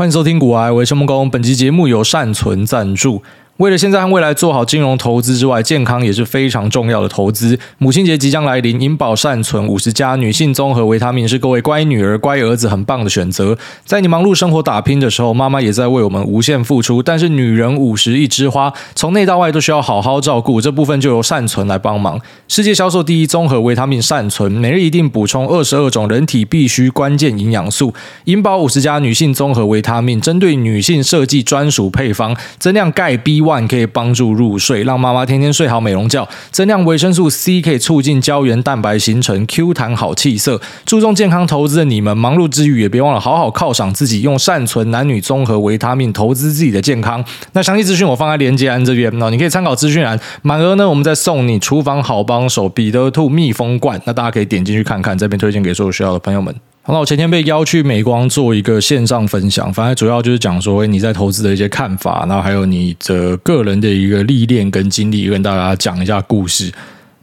[0.00, 1.26] 欢迎收听《古玩，我是木工》。
[1.30, 3.22] 本期节目由善存赞助。
[3.60, 7.58] 为了现在和未来做好金融投资之外，健康也是非常重要的投资。
[7.76, 13.58] 母亲节即将来临，银保善存五十加女性综合维他命是各位乖女儿、乖儿子很棒的选择。
[13.84, 17.02] 在你忙碌生活打拼的时候，妈妈也在为我们无限付出。
[17.02, 22.18] 但是女人五十一枝花，从内到外都需要好好照顾，这部分就由善存来帮忙。
[22.48, 27.92] 世界销售第一综合维他命善存，每日一定补充二十二种人体必需关键营养素。
[28.24, 33.60] 银保五十加女性综合维他命针对女性设计专属配方，增量钙 B B。
[33.70, 40.60] 可以帮助入睡，让妈妈天天睡好美容觉；增量维生素 C 可以促进胶原蛋白形成，Q 弹好气色。
[40.86, 47.24] 注重健康投资的你们，忙碌之余也别忘了好好犒赏自己，用善存男女综合维他命投资自己的健康。
[47.52, 50.18] 那详细资讯我放在连接栏这边，那你可以参考资讯栏。
[50.42, 56.54] 满额呢，我们再送你厨房好帮手彼得兔蜜蜂罐，那大家可以点进去看看，这边推荐给所有需要的朋友们。
[56.92, 66.72] 那我前天被邀去美光做一个线上分享，反正主要就是讲说你在投资的一些看法，然后还有你的个人的一个历练跟经历，跟大家讲一下故事。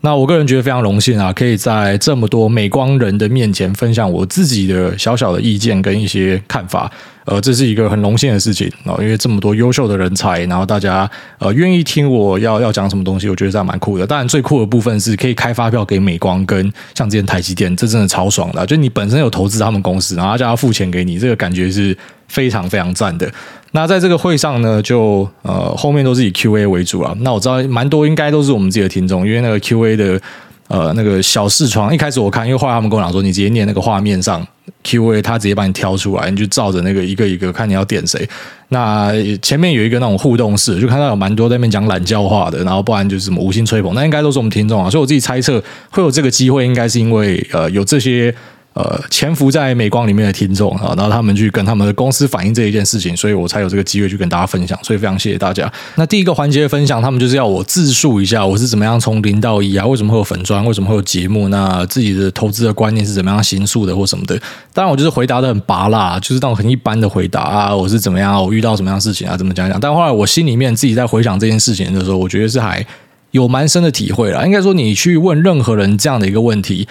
[0.02, 6.90] 那我个人觉得非常荣幸啊，可以在这么多美光人的面前分享我自己的小小的意见跟一些看法。
[7.28, 14.08] 呃，这是一个很荣幸的事情哦，因为这么多优秀的人才，然后大家呃愿意听我要要讲什么东西，我觉得这样蛮酷的。
[14.08, 18.66] 当然，最酷的部分是可以开发票给美光跟像之前台积电，这真的超爽的。
[18.66, 21.96] 就你本身有投资他们公司，然后叫他付钱给你，这个感觉是
[22.30, 23.30] 非常非常赞的。
[23.74, 27.14] 那在这个会上呢，就呃后面都是以 Q&A 为主啊。
[27.20, 30.22] 那我知道蛮多应该都是我们自己的听众，因为那个 Q&A 的。
[30.68, 34.46] 呃，那个小视窗一开始我看，因为后来他们跟我讲说，你直接念那个画面上
[34.84, 38.28] Q&A，他直接把你挑出来，你就照着那个一个一个看你要点谁。
[38.70, 44.90] 那前面有一个那种互动式，就看到有蛮多在那边讲懒教话的，然后不然就是什么无心吹捧，那应该都是我们听众啊。
[44.90, 48.34] 所以我自己猜测会有这个机会，应该是因为呃有这些。
[48.78, 55.72] 呃，潜伏在美光里面的听众啊，然后他们去跟他们的公司反映这一件事情，所以我才有这个机会去跟大家分享，所以非常谢谢大家。
[55.96, 64.40] 那第一个环节的分享，他们就是要我自述一下我是怎么样从零到一啊，为什么会有粉砖，为什么会有节目，那自己的投资的观念是怎么样形塑的或什么的。
[64.74, 69.80] 当然，我就是回答的很拔辣，就是那种很一般的回答啊，我是怎么样，我遇到什么样的事情啊，怎么讲讲。
[69.80, 72.86] 但后来我心里面自己在回想这件事情的时候，我觉得是还
[73.32, 74.46] 有蛮深的体会啦。
[74.46, 76.88] 应该说，你去问任何人这样的一个问题。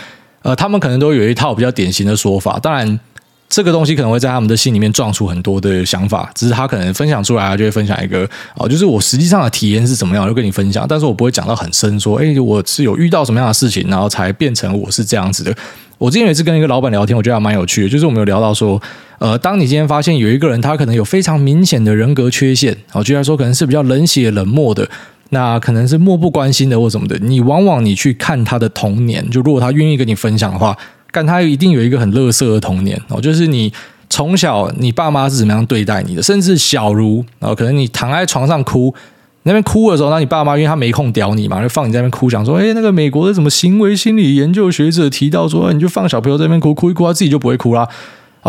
[0.47, 3.01] 呃，他们可能都有一套比较典型的说法，当然，
[3.49, 8.25] 这个东西可能会在他们的心里面撞出很多的想法，只是他可能分享出来，就会分享一个
[8.55, 15.53] 哦，就是我实际上的体验是怎么样，就跟你分享，但是我不会讲到很深，说，哎，我是有遇到什么样的事情，然后才变成我是这样子的。
[15.99, 18.81] 我之前有一次跟一个老板聊天，我觉得还蛮有趣的，就是我们有聊到说，
[19.19, 24.89] 呃，当你今天发现有一个人他可能有非常明显的人格缺陷，我觉得说可能是比较冷血冷漠的。
[25.31, 30.77] 那可能是漠不关心的或什么的，你往往你去看他的童年，就如果他愿意跟你分享的话，
[31.11, 33.73] 但他一定有一个很乐色的童年哦，就是你
[34.09, 38.95] 从小你爸妈是怎么样对待你的，甚至小如哦，可能你躺在床上哭，
[39.43, 47.89] 那边哭的时候，那你爸妈因为他没空屌你嘛，就放你在那边哭，想说，诶，那个美国的什么行为心理研究学者提到说，你就放小朋友在那边哭，哭一哭，他自己就不会哭啦。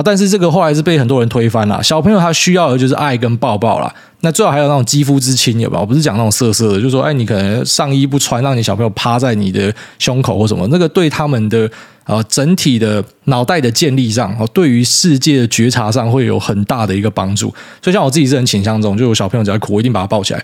[0.03, 1.81] 但是这个后来是被很多人推翻了。
[1.83, 3.93] 小朋友他需要的就是爱跟抱抱啦。
[4.21, 5.79] 那最好还有那种肌肤之亲，有吧？
[5.79, 11.69] 我不是讲那种色色的，就是说，哎，你可能上衣不穿，让你小朋友趴在你的胸口或什么，那个对他们的
[12.05, 17.53] 呃整体的脑袋的建立上，哦，对于世界的觉察上会有很大的一个帮助。
[17.79, 20.43] 所以像我自己是很倾向这种，就有小朋友只要哭，我一定把他抱起来。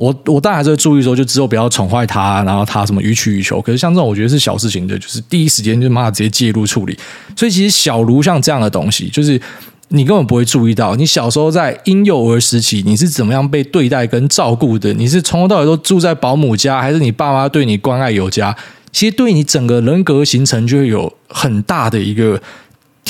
[0.00, 3.60] 我我当然还是会注意说，就之后不要宠坏他，然后他什么予取予求。
[3.60, 6.98] 可是像这种，我觉得是小事情的，就是第一时间就妈直接介入处理。
[7.36, 9.38] 所以其实小如像这样的东西，就是
[9.88, 14.90] 你根本不会注意到，你小时候在婴幼儿时期，你是怎么样被对待跟照顾的？
[14.94, 18.56] 你是从头到尾都住在保姆家，还是你爸妈对你关爱有加？
[18.90, 22.40] 其实对你整个人格形成就会有很大的一个。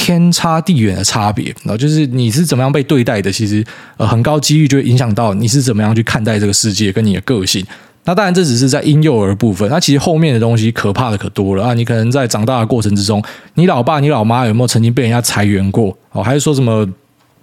[0.03, 3.62] 天差地远的差别，然后就是你是怎么样被对待的，其实
[3.99, 7.62] 呃很高几率就会影响到你是怎么样去看待这个世界跟你的个性。
[8.05, 11.75] 那当然这只是在婴幼儿部分，那其实后面的东西可怕的可多了啊！
[11.75, 13.22] 你可能在长大的过程之中，
[13.56, 15.94] 你老爸你老妈有没有曾经被人家裁员过？
[16.12, 16.89] 哦，还是说什么？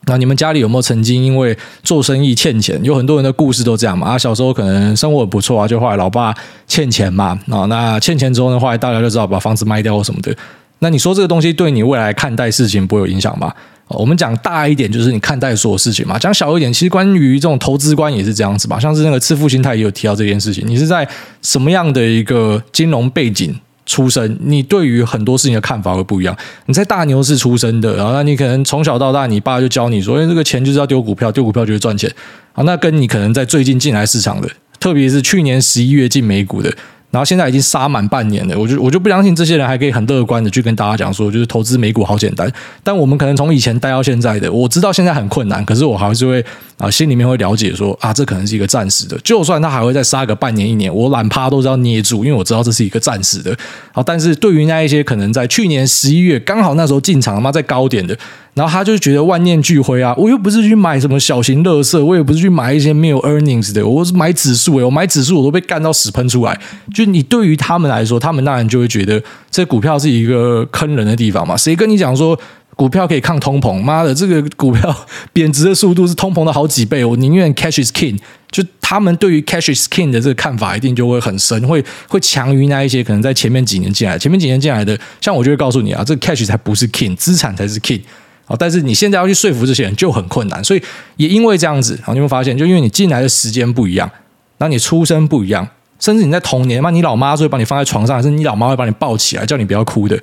[0.08, 2.80] 那你们家里有没有曾经因为做生意欠钱？
[2.84, 4.18] 有很多人的故事都这样嘛啊！
[4.18, 6.34] 小时候可能生活不错啊，就后来老爸
[6.66, 10.36] 欠钱嘛啊，那欠钱之后呢，后来大家就知道把房子卖掉或什么的。
[10.80, 13.54] 那你说这个东西对你未来看待事情不会有影响吗？
[13.90, 16.20] 我们讲大一点，就是你看待所有事情嘛。
[16.20, 18.78] 讲小一点，其实关于这种投资观也是这样子吧。
[18.78, 20.62] 像是那个致富心态也有提到这件事情。
[20.68, 21.08] 你是在
[21.42, 24.38] 什么样的一个金融背景出生？
[24.42, 26.36] 你对于很多事情的看法会不一样。
[26.66, 32.12] 你在大牛市出生的，然后那你可能从小到大，你爸就教你说，哎，这个钱就是要丢股票，丢股票就会赚钱。
[32.52, 34.50] 啊，那跟你可能在最近进来市场的，
[34.82, 36.70] 特别是去年十一月进美股的。
[37.18, 42.48] 然后现在已经杀满半年了，我就我就不相信这些人还可以很乐观的去跟大家讲说，就是投资美股好简单。
[42.84, 46.46] 但我们可能从以前待到现在的，我知道现在很困难，可是我还是会
[46.78, 53.58] 啊心里面会了解说啊，这可能是一个暂时的，就算他还会再杀个半年一年，我懒趴都是要捏住，因为我知道这是一个暂时的。
[53.92, 58.16] 好，但是对于那一些可能在去年十一月刚好那时候进场，他妈在高点的。
[58.58, 60.16] 然后他就觉得万念俱灰啊！
[60.18, 66.60] 我又不是去买什么小型垃圾，我也不是去买一些没有 earnings 的，我是买指数诶，我买指数我都被干到屎喷出来。
[66.92, 69.22] 就你对于他们来说，他们当然就会觉得
[69.52, 71.56] 这股票是一个坑人的地方嘛。
[71.56, 72.36] 谁跟你讲说
[72.76, 73.80] 股票可以抗通膨？
[73.80, 78.18] 妈的，这个股票贬值的速度是通膨的好几倍，我宁愿 cash is king。
[78.50, 88.02] 就他们对于 cash is king 的这个看法，一定就会很深，会会强于那一些可能在前面几年进来，前面几年进来的，像我就会告诉你啊，这个 cash 才不是 king，资产才是 king。
[88.48, 90.82] 哦，但是你现在要去说服这些人就很困难，所以
[91.18, 94.10] 也因为这样子，你会发现，就因为你进来的时间不一样，
[94.60, 95.68] 那你出生不一样，
[96.00, 100.18] 甚至你在童年嘛，你老妈就会把你放在床上，还是你老妈会把你抱起来，叫你不要哭的，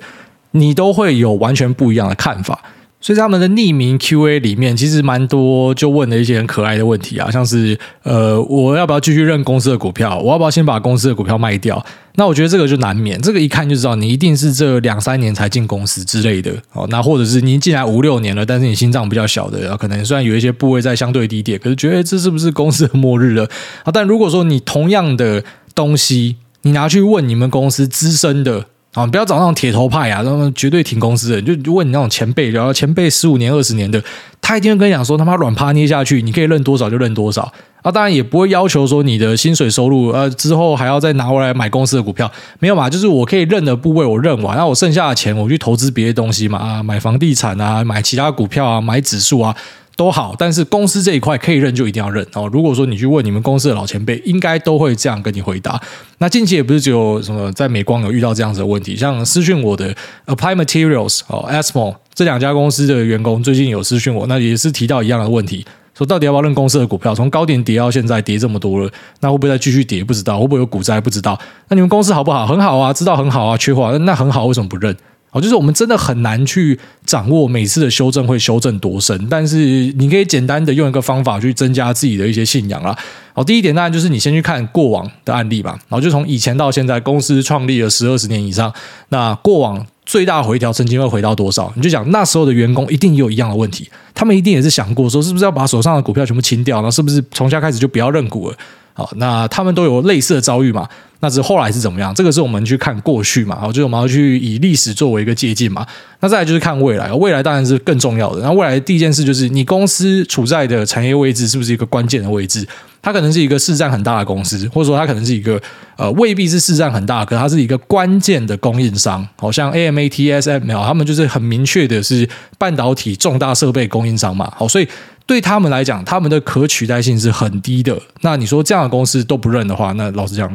[0.51, 2.59] 你都会有完全不一样的看法。
[3.05, 10.17] 所以他们的匿名 Q&A 里面，其实蛮多就问了一些很可爱的问题啊，像是呃，我要不要继续认公司的股票？
[10.17, 11.85] 我要不要先把公司的股票卖掉？
[12.15, 16.87] 那我觉得这个就难免，这个一看就知道你一定是这两三年才进公司之类的哦。
[16.89, 23.47] 那或者是你进来五六年了，但是你心脏比较小的，然后可能虽然有一些部位在相对低点，可是觉得这是不是公司的末日了？
[23.83, 25.43] 啊，但如果说你同样的
[25.75, 28.65] 东西，你拿去问你们公司资深的。
[28.95, 34.01] 啊，不要找那种铁头派啊，那种绝对挺公司的，就问你那种前辈，然后前辈十五年、二十年的，
[34.41, 37.41] 他一定会跟你讲说，他妈软趴捏下去，你可以认多少就认多少
[37.81, 37.91] 啊。
[37.91, 42.89] 当然也不会要求说你的薪水收入，呃，之后还要再拿回来买公司的股票，没有嘛？
[42.89, 49.53] 就是我可以认的部位我认完，那我剩下的钱我去投资别的东西嘛，啊，买房地产啊，买其他股票啊，买指数啊。
[49.97, 52.49] 都好，但是公司这一块可以认就一定要认哦。
[52.51, 55.81] 如果说你去问你们公司的老前辈，应该都会这样跟你回答。
[56.17, 59.95] 那近期也不是只有什么在美光有遇到这样子的问题，像私讯我的
[60.25, 65.65] Applied Materials 哦，ASML 这两家公司的员工最近有私讯我，那也是提到一样的问题，
[65.97, 67.15] 说到底要不要认公司的股票？
[67.15, 70.03] 从高点跌到现在跌这么多了，那会不会再继续跌？
[70.03, 70.99] 不知道会不会有股灾？
[70.99, 71.39] 不知道。
[71.69, 72.45] 那你们公司好不好？
[72.45, 74.93] 很好啊，知道很好啊，缺货，那很好，为什么不认？
[75.35, 79.57] 哦，就是我们真的很难去掌握每次的修正会修正多深，但是
[79.97, 82.97] 你可以简单的用一个方法去增加自己的一些信仰啦。
[83.33, 88.73] 好，第一点当然就是你先去看过往的案例吧，然后就从以前到现在，公司创立了十二十年以上，
[89.09, 91.69] 那过往最大回调曾经会回到多少？
[91.75, 98.57] 你就讲那时候的员工一定也有一样的问题，他们一定也是想过说，是不是要把手上的股票全部清掉，然后是不是从现在开始就不要认股了？
[98.97, 100.87] 好，那他们都有类似的遭遇嘛？
[101.19, 102.13] 那是后来是怎么样？
[102.15, 105.85] 这个是我们去看过去嘛，好，就是我们要去以历史作为一个借鉴嘛。
[106.21, 108.41] 那再来就是看未来，未来当然是更重要的。
[108.41, 112.65] 那未来第一件事就是你公司处在的产业位置是不是一个关键的位置？
[113.01, 115.61] 它可能是一个市占很大的公司，或者说它可能是一个
[115.97, 119.27] 呃未必是市占很大，可它是一个关键的供应商。
[119.37, 122.27] 好像 A M A T S M L，他们就是很明确的是
[122.57, 124.49] 半导体重大设备供应商嘛。
[124.55, 124.87] 好，所以。
[125.25, 127.97] 对他们来讲，他们的可取代性是很低的。
[128.21, 130.51] 那你说这样的公司都不认的话，那老实讲，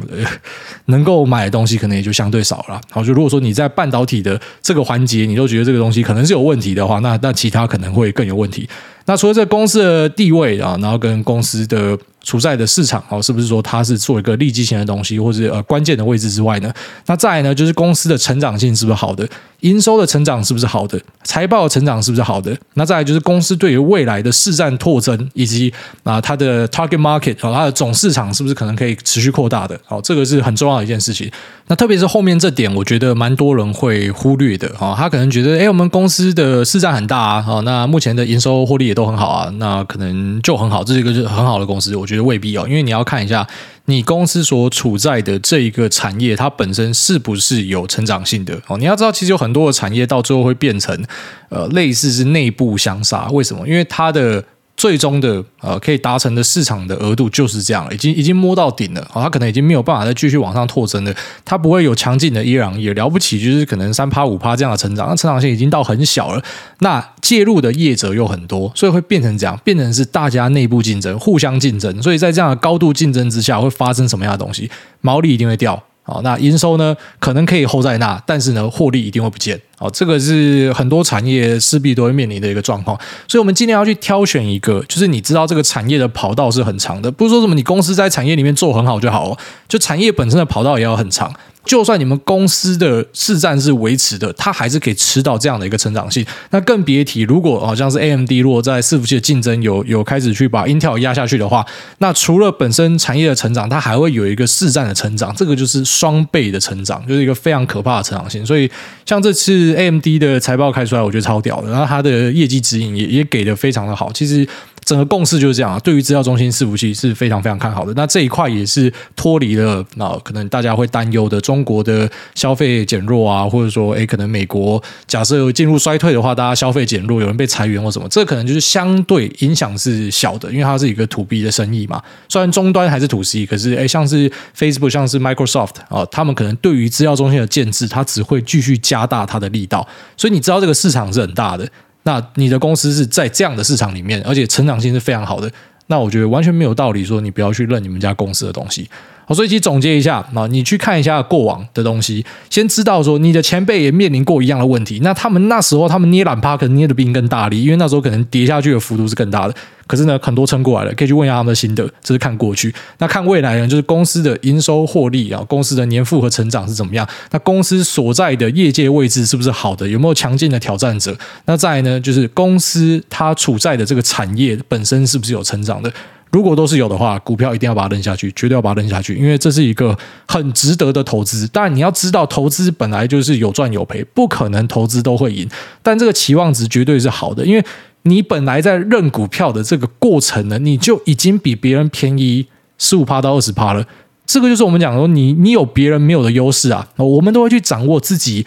[0.86, 2.80] 能够买的东西可能也就相对少了。
[2.90, 8.68] 好，就如果说你在半导体的这个环节，你都觉得这个东西可能是有问题的话，那那其他可能会更有问题。
[9.06, 11.98] 那除了这公司的地位啊，然后跟公司的。
[12.22, 16.72] 处在的市场哦，是不是说它是做一个利基型的东西，或者呃关键的位置之外呢？
[17.06, 19.28] 那再来呢，就是公司的成长性是不是好的？
[19.60, 20.98] 营收的成长是不是好的？
[21.22, 22.56] 财报的成长是不是好的？
[22.74, 25.72] 那再来就是公司对于未来的市占拓增，以及
[26.02, 29.78] 啊它的 target market 哦，它的总市场是不是可能可以持续扩大的？
[29.84, 31.30] 好，这个是很重要的一件事情。
[31.66, 34.94] 那特别是后面这点，我觉得蛮多人会忽略的啊。
[34.96, 41.94] 他可能觉得，哎，我们公司的市占很大啊，那目前的营收获利也都很好啊，那可能就很好，这是一个很好的公司。
[41.94, 43.46] 我觉得未必哦，因为你要看一下
[43.84, 48.76] 你公司所处在的这一个产业，它本身是不是有成长性的哦。
[48.76, 51.04] 你要知道，其实有很多的产业到最后会变成
[51.48, 53.28] 呃类似是内部相杀。
[53.30, 53.66] 为什么？
[53.66, 54.44] 因为它的。
[54.80, 66.42] 最终的呃，可以达成的市场的额度就是这样，已经已经摸到顶了，好，它可能已经没有办法再继续往上拓增了，它不会有强劲的一朗也了不起，就是可能三趴五趴这样的成长，那成长性已经到很小了，
[66.78, 74.70] 那介入的业者又很多，所以会变成这样，变成是大家内部竞争，互相竞争，所以在这样的高度竞争之下，会发生什么样的东西？
[75.02, 75.82] 毛利一定会掉。
[76.02, 79.60] 好，那营收呢，可能可以 hold 在那，但是呢，获利一定会不见。
[79.80, 82.96] 哦，这个是很多产业势必都会面临的一个状况，
[83.26, 91.34] 所以我们尽量要去挑选一个，就是你知道这个产业的跑道是很长的，不是说什么你公司在产业里面做很好就好哦，就产业本身的跑道也要很长。
[91.66, 96.24] 就算你们公司的市占是维持的，它还是可以吃到这样的一个成长性。
[96.50, 101.64] 那更别提，如果好像是 AMD，如果在伺服器的竞争有有开始去把 Intel 压下去的话，
[101.98, 108.44] 那除了本身产业的成长，它还会有一个市占的成长，这个就是双倍的成长，就是一个非常可怕的成长性。
[108.44, 108.68] 所以，
[109.04, 114.12] 像这次 AMD 的财报开出来，我觉得超屌的，然后它的业绩指引也也给的非常的好。
[114.12, 114.46] 其实。
[114.90, 117.92] 整个共识就是这样啊，对于资料中心伺服器是非常非常看好的。
[117.94, 132.02] 那这一块也是脱离了那可能大家会担忧的中国的消费减弱啊，或者说诶可能美国假设进入衰退的话，大家消费减弱，有人被裁员或什么，这可能就是相对影响是小的，因为它是一个 to B 的生意嘛。
[132.28, 134.28] 虽然终端还是 to C，可是诶像是
[134.58, 139.86] Facebook，像是 Microsoft 啊，他们可能对于资料中心的建制，它只会继续加大它的力道。
[140.16, 141.68] 所以你知道这个市场是很大的。
[142.02, 145.50] 那你的公司是在这样的市场里面，而且成长性是非常好的，
[145.86, 148.88] 那我觉得完全没有道理说你不要去认你们家公司的东西。
[149.30, 159.54] 好，所以其实总结一下，啊你去看一下过往的东西，先知道说你的前辈也面临过一样的问题，那他们那时候他们捏懒趴可能捏的比你更大力，因为那时候可能跌下去的幅度是更大的。
[159.86, 161.88] 可是呢，很多撑过来了，可以去问一下他们的心得。
[162.02, 163.68] 这是看过去，那看未来呢？
[163.68, 167.08] 就是公司的营收获利啊，公司的年复合成长是怎么样？
[167.30, 169.86] 那公司所在的业界位置是不是好的？
[169.86, 171.16] 有没有强劲的挑战者？
[171.44, 175.92] 那再来呢，就是公司它处在的这个产业本身是不是有成长的？
[176.30, 179.96] 如果都是有的话，股票一定要把它扔下去，绝对要把它扔下去，因为这是一个
[180.28, 181.46] 很值得的投资。
[181.48, 185.48] 当然，你要知道，投资本来就是有赚有赔，不可能投资都会赢，
[185.82, 187.64] 但这个期望值绝对是好的，因为。
[188.04, 192.46] 你本来在认股票的这个过程呢，你就已经比别人便宜
[192.78, 193.84] 十五趴到二十趴了。
[194.24, 196.88] 这个就是我们讲说，你你有别人没有的优势啊。
[196.96, 198.46] 我们都会去掌握自己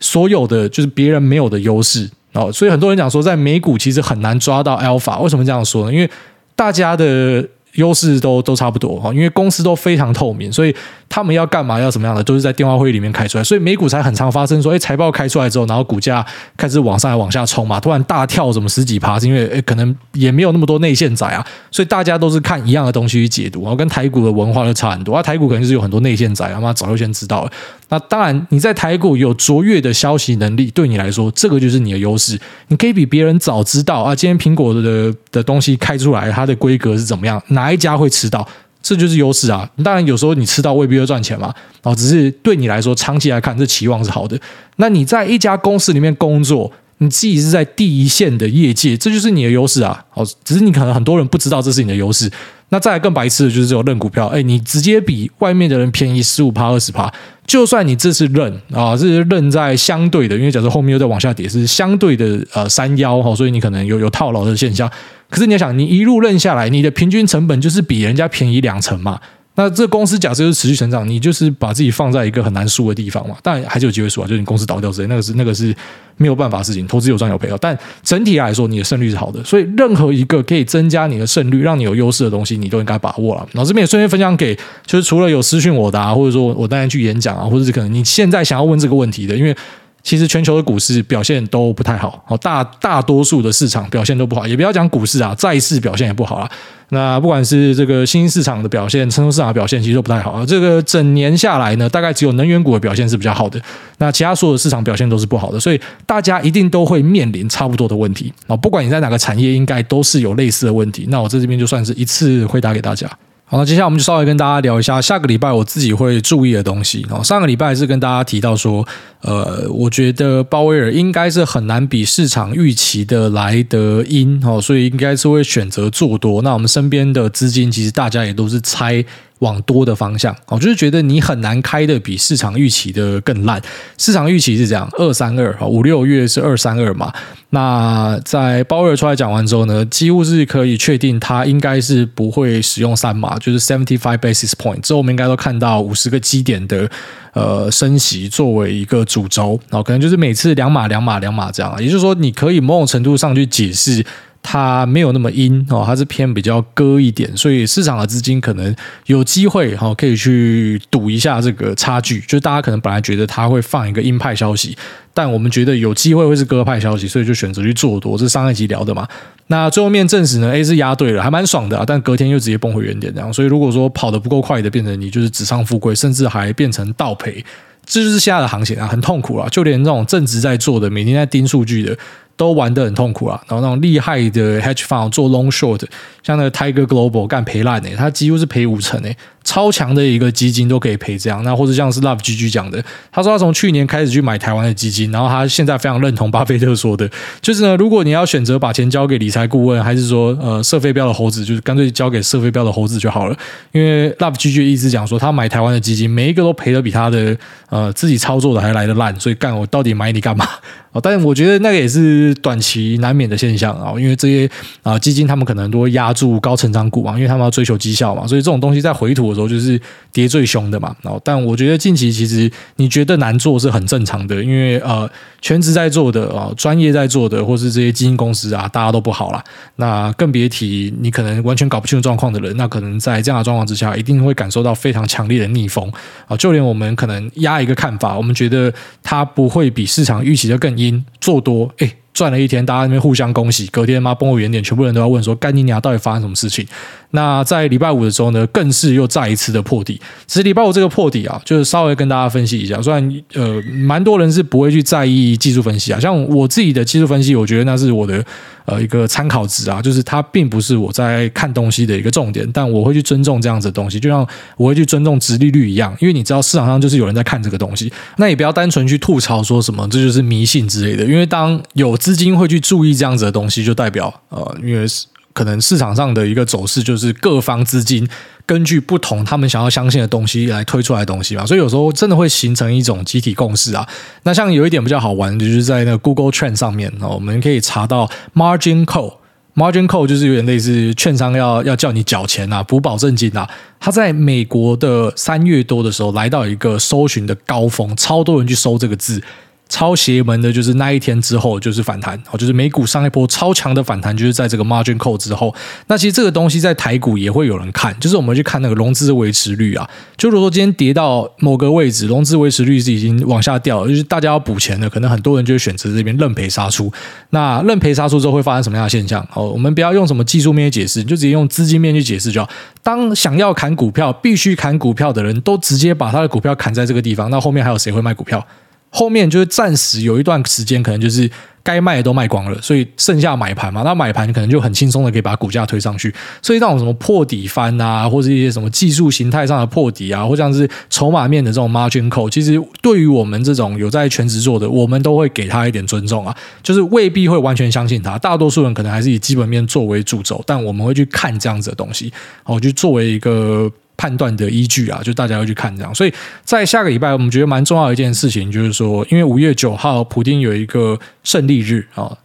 [0.00, 2.50] 所有的就是别人没有的优势哦。
[2.50, 5.20] 所以很多人讲说，在美股其实很难抓到 alpha。
[5.20, 5.92] 为什么这样说呢？
[5.92, 6.10] 因为
[6.54, 7.48] 大家的。
[7.74, 10.74] 优势都都差不多哈，因为公司都非常透明，所以
[11.08, 13.44] 他们要干嘛要什么样的，都是在电话会议里面开出来。
[13.44, 16.24] 所以美股才很常发生说，哎，财报开出来之后，然后股价
[16.56, 25.14] 开始往上来往下冲嘛，突然大跳什么十几趴，是因为哎，可能也没有那么多内线仔啊，所以大家都是看一样的东西去解读，然后跟台股的文化就差很多。
[25.14, 27.50] 啊，台股可能就是有很多内线仔，他妈早就先知道了。
[27.88, 32.38] 那当然，你在台股有卓越的消息能力，对你来说，这个就是你的优势。
[32.68, 38.46] 你可以比别人早知道啊，今天苹果的的东西开出来，它的规格是怎么样，哪一家会吃到，
[38.82, 39.68] 这就是优势啊。
[39.82, 44.38] 当然，有时候你吃到未必会赚钱嘛，哦，只是对你来说，长期来看，这期望是好的。
[44.76, 46.70] 那你在一家公司里面工作。
[46.98, 50.04] 你自己是在第一线的业界，这就是你的优势啊！
[50.14, 52.30] 哦，只是你可能很多人不知道这是你的优势。
[52.70, 57.12] 那再来更白痴的就是这种认股票，哎，你直接比外面的人便宜十五趴、二十趴，
[57.46, 64.90] 就算你这次认啊，这是认在相对的，因为假设后面又在往下跌，是相对的呃山腰哈，所以你可能有有套牢的现象。
[65.28, 69.20] 可是你要想，你一路认下来，你的平均成本就是比人家便宜两成嘛。
[69.56, 75.72] 那这公司假设是持续成长，你就是把自己放在一个很难输的地方嘛，但还是有机会输啊，就是你公司倒掉之类，那个是那个是
[76.16, 77.56] 没有办法事情，投资有赚有赔啊。
[77.60, 83.46] 但整体来说，你的胜率是好的，所以任何一个可以增加你的胜率、让你有优势的东西，你都应该把握了。
[83.52, 89.56] 然后这边也顺便分享给，就是除了有私讯我的啊，或者说我当然去演讲啊，或者是可能你现在想要问这个问题的，因为。
[90.04, 96.48] 其实全球的股市表现都不太好，大大多数的市场表现都不好，也不要讲股市啊，债市表现也不好啦。
[96.90, 100.44] 那不管是这个新兴市场的表现，成熟市场的表现其实都不太好啊。
[100.46, 103.58] 这个整年下来呢，大概只有能源股的表现是比较好的，
[103.96, 108.54] 那其他所有市场表现都是不好的，所以大家一定都会面临差不多的问题啊。
[108.54, 111.06] 不管你在哪个产业，应该都是有类似的问题。
[111.08, 113.10] 那我在这边就算是一次回答给大家。
[113.46, 117.06] 好，那接下来我们就稍微跟大家聊一下下个礼拜我自己会注意的东西。
[117.10, 118.86] 哦，上个礼拜是跟大家提到说，
[119.20, 126.40] 呃，我觉得鲍威尔应该是很难比市场预期的来得阴，哦，所以应该是会选择做多。
[126.40, 129.04] 那我们身边的资金其实大家也都是猜。
[129.40, 133.60] 往多的方向，我就是觉得你很难开的比市场预期的更烂。
[133.98, 137.12] 市场预期是这样，二三二，五六月是二三二嘛。
[137.50, 144.80] 那在鲍威尔出来讲完之后呢，几乎是可以确定他应该是不会使用三码，就是 seventy five basis point。
[144.80, 146.88] 之后我们应该都看到五十个基点的
[147.32, 151.74] 呃升息作为一个主轴，然后可能就是每次两码两码两码这样。
[151.80, 154.04] 也就是说，你可以某种程度上去解释。
[154.46, 162.20] 它没有那么阴哦，它是偏比较割一点，所以市场的资金可能有机会哈，可以去赌一下这个差距。
[162.20, 164.76] 就大家可能本来觉得它会放一个鹰派消息，
[165.14, 168.18] 但我们觉得有机会会是鸽派消息，所以就选择去做多。
[168.18, 169.08] 这是上一集聊的嘛。
[169.46, 171.84] 那最后面证实呢，A 是押对了，还蛮爽的啊。
[171.86, 177.42] 但隔天又直接崩回原点这样，所以如果说跑得不够快的，变成你就是纸上富贵，甚至还变成倒赔。
[177.86, 181.96] 这就是现在的行情啊，很痛苦啊，就连那种正直在做的，每天在盯数据的。
[182.36, 185.84] 都玩得很痛苦啊，然后那种厉害的 hedge fund 做 long short，
[186.22, 191.44] 像那个 Tiger Global 干赔烂的，他几乎是赔五成诶，超强的一个基金都可以赔这样。
[191.44, 192.82] 那或者像是 Love GG 讲的，
[193.12, 197.08] 他说他从去年开始去买台湾的基金，然后他现在非常认同巴菲特说的，
[197.40, 203.36] 就是呢，如果你要选择把钱交给理财顾问，还是说呃射飞镖的猴子，就是干脆交给射飞镖的猴子就好了。
[203.72, 207.36] 因为 Love GG 一直讲说，他买台湾的基金，每一个都赔的比他的
[207.68, 210.46] 呃自己操作的还来得烂，所以干我到底买你干嘛？
[210.92, 214.48] 哦，但是我觉得那个也是短期难免的现象啊，因为这些
[214.84, 219.80] 啊基金他们可能都会押注高成长股嘛，因为他们要追求绩效嘛，所以这种东西在回吐的时候就是
[220.12, 220.94] 跌最凶的嘛。
[221.02, 225.08] 哦，但我觉得近期其实你觉得难做是很正常的，因为呃
[225.40, 229.42] 全职在做的啊，专业在做的，或是这些基金公司啊，大家都不好啦。
[229.76, 235.92] 那更别提你可能完全搞不清楚状况的人，那可能在这样的状况之下，一定会感受到非常强烈的逆风
[236.26, 236.36] 啊。
[236.36, 238.72] 就连我们可能压一个看法，我们觉得
[239.02, 241.04] 它不会比市场预期的更阴。
[241.20, 246.66] 做多，哎，赚了一天，大家那边互相恭喜，隔天妈崩我原点，全部人都要问说，干你娘，到底发生什么事情？
[247.14, 250.00] 那在礼拜五的时候呢，更是又再一次的破底。
[250.26, 252.82] 其实礼拜五这个破底啊，就是稍微跟大家分析一下。
[252.82, 258.24] 虽然呃，蛮多人是不会去在意技术分析啊，像我自己的技术分析，我觉得那是我的
[258.64, 274.84] 呃一个参考值啊，就是它并不是我在看东西的一个重点，但我会去尊重这样子的东西，就像我会去尊重殖利率一样，因为你知道市场上就是有人在看这个东西，那也不要单纯去吐槽说什么这就是迷信之类的，因为当有资金会去注意这样子的东西，就代表呃，因为。
[275.34, 278.08] 可能市场上的一个走势就是各方资金
[278.46, 283.86] 根据不同他们想要相信的东西来推出来的东西嘛，所以有时候真的会形成一种集体共识啊。
[284.22, 293.48] 那像有一点比较好玩的，就是在那个 Google Trend 上面，我们可以查到 Margin Call，Margin Call 就是有点类似券商要要叫你缴钱啊，补保证金啊。
[293.80, 299.22] 它在美国的三月多的时候来到一个搜寻的高峰，超多人去搜这个字。
[299.68, 305.52] 超邪门的，就是那一天之后就是反弹，哦，就是美股上一波超强的反弹，就是在这个 margin call 之后。
[305.88, 309.88] 那其实这个东西在台股也会有人看，就是我们去看那个融资维持率啊。
[310.16, 316.92] 就如果说今天跌到某个位置，融资维持率是已经往下掉，就是大家要补钱了，可能很多人就会选择这边认赔杀出。
[317.30, 319.26] 那认赔杀出之后会发生什么样的现象？
[319.32, 322.48] 哦，我们不要用什么技术面解释，就直接用资金面去解释就好。
[322.82, 328.46] 当想要砍股票、必须砍股票的人都直接把他的股票砍在这个地方，那后面还有谁会卖股票？
[328.96, 331.28] 后面就是暂时有一段时间，可能就是
[331.64, 333.82] 该卖的都卖光了，所以剩下买盘嘛。
[333.82, 336.14] 那买盘可能就很轻松的可以把股价推上去。
[336.40, 346.32] 所以那种什么破底翻啊，或者一些什么技术形态上的破底啊，或像是筹码面的这种 margin call，其实对于我们这种有在全职做的，我们都会给他一点尊重啊。
[346.62, 352.12] 就是未必会完全相信他，大多数人可能还是以基本面作为主轴，但我们会去看这样子的东西，
[352.44, 353.68] 哦，就作为一个。
[353.96, 356.12] 判断的依据啊，就大家要去看这样，所以
[356.44, 362.16] 在下个礼拜，我们觉得蛮重要一件事情，就是说，因为五月九号，普丁有一个胜利日啊，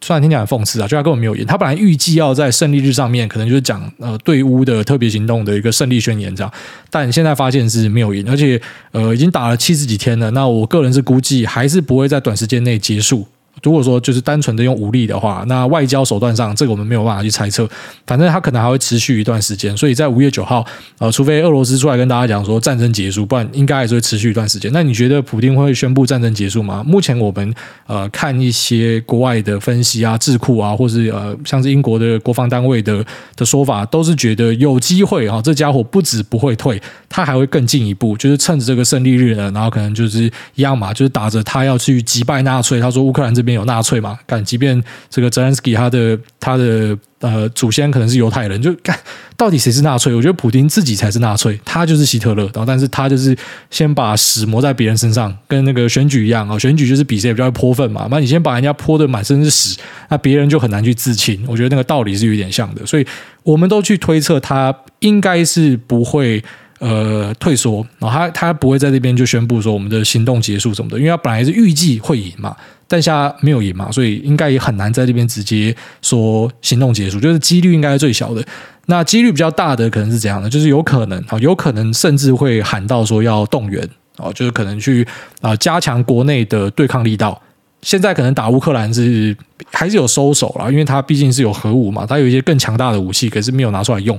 [0.00, 6.52] 虽然听起来很讽刺啊，就他根本没有演，他本来预计要在胜利日上面，可能就是讲呃对乌的特别行动的一个胜利宣言这样，
[6.90, 8.60] 但现在发现是没有赢，而且
[8.92, 13.26] 呃已经打了七十几天了，那我个人是估计还是不会在短时间内结束。
[13.62, 17.68] 如果说就是单纯的用武力的话，那外交手段上，这个我们没有办法去猜测。
[18.06, 20.64] 反正它可能还会持续一段时间，所以在五月九号，
[20.98, 24.70] 呃，除非俄罗斯出来跟大家讲说战争结束，不然应该还是会持续一段时间。
[24.72, 26.82] 那你觉得普丁会宣布战争结束吗？
[26.86, 27.54] 目前我们
[27.86, 33.04] 呃看一些国外的分析啊、智库啊，或是呃像是英国的国防单位的
[33.36, 43.58] 的说法，都是觉得有机会啊，这家伙不止不会退，他还会更进一步，就是趁着这个胜利日呢，然后可能就是一样嘛，就是打着他要去击败纳粹，他说乌克兰这边边。
[43.58, 44.16] 有纳粹嘛？
[44.24, 44.80] 干，即便
[45.10, 48.96] 这个泽连斯基他的他的呃祖先可能是犹太人，就干
[49.36, 50.14] 到底谁是纳粹？
[50.14, 52.44] 我觉得普丁自己才是纳粹，他就是希特勒。
[52.54, 53.36] 然后，但是他就是
[53.68, 56.56] 先把屎抹在别人身上，跟那个选举一样啊。
[56.56, 58.06] 选举就是比谁比较会泼粪嘛。
[58.10, 59.76] 那你先把人家泼的满身是屎，
[60.08, 61.44] 那别人就很难去自清。
[61.48, 63.06] 我觉得那个道理是有点像的，所以
[63.42, 66.44] 我们都去推测他应该是不会。
[66.78, 78.44] 呃，退缩，然后他他不会在这边就宣布说我们的行动结束什么的，因为他本来是预计会赢嘛，但现在没有赢嘛，所以应该也很难在这边直接说行动结束，就是几率应该是最小的。
[78.86, 80.48] 那几率比较大的可能是怎样的？
[80.48, 83.86] 就是有可能啊，有可能甚至会喊到说要动员
[84.16, 85.06] 啊，就是可能去
[85.40, 87.42] 啊加强国内的对抗力道。
[87.82, 89.36] 现在可能打乌克兰是
[89.70, 94.18] 还是有收手了，因为他毕竟是有核武嘛，他有一些更强大的武器，可是没有拿出来用。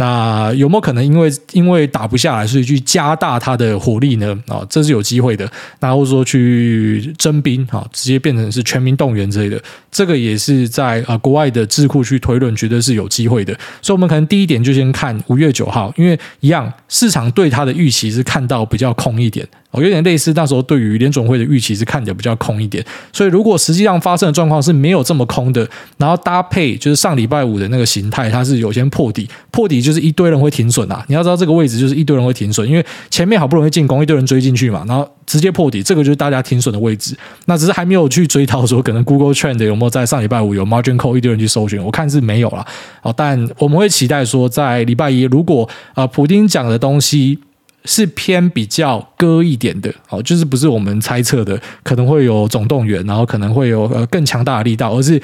[0.00, 4.38] 那有没有可能因为因为打不下来，所以去加大它的火力呢？
[4.46, 5.50] 啊，这是有机会的。
[5.80, 13.52] 那或者说去征兵啊，直接变成是全民动员之类的，这个也是在啊国外的智库去推论，觉得是有机会的。
[13.82, 19.44] 所以，我们可能第一点就先看五月九号，因为一样市场对它的预期是看到比较空一点。
[19.70, 22.82] 哦，有点类似那时候对于联总会的预期是看得比较空一点，
[23.12, 31.02] 所以如果实际上发生的状况是没有这么空的，然后搭配就是上礼拜五的那个形态，它是有先破底，破底就是一堆人会停损啊。
[31.08, 37.16] 你要知道这个位置就是一堆人会停损，因为前面好不容易进攻，一堆人追进去嘛，然后直接破底，这个就是大家停损的位置。
[37.46, 42.66] 那只是还没有去追到说可能 Google Trend 有没有在上礼拜五有 Margin Call 一堆人去搜寻，我看是没有了。
[43.00, 47.38] 哦，但我们会期待说在礼拜一，如果呃普丁讲的东西。
[47.84, 55.18] 是偏比较割一点的，哦，就是不是我们猜测的可能会有总动员，然后可能会有呃更强大的力道，而是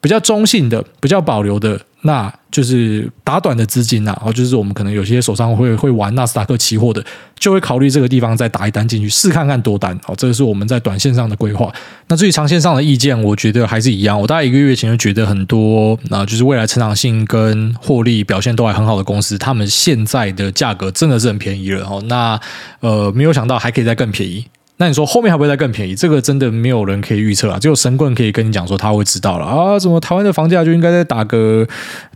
[0.00, 1.80] 比较中性的、比较保留的。
[2.02, 7.04] 那就是打短的资金呐，哦，就是我们可能有些手上会会玩纳斯达克期货的，
[7.40, 11.74] 就会考虑这个地方再打一单进去试看看多单，哦，这个是我们在短线上的规划。
[12.06, 14.18] 那至于长线上的意见，我觉得还是一样。
[14.18, 22.00] 我大概一个月前就觉得很多，那就是未来成长性跟获利表现都还很好的公司，他们现在的价格真的是很便宜了哦。
[22.06, 22.40] 那
[22.78, 24.46] 呃，没有想到还可以再更便宜。
[24.80, 25.94] 那你说后面还会再更便宜？
[25.94, 29.78] 这个真的没有人可以预测啊，只有神棍可以跟你讲说他会知道了啊。
[29.78, 31.66] 怎么台湾的房价就应该再打个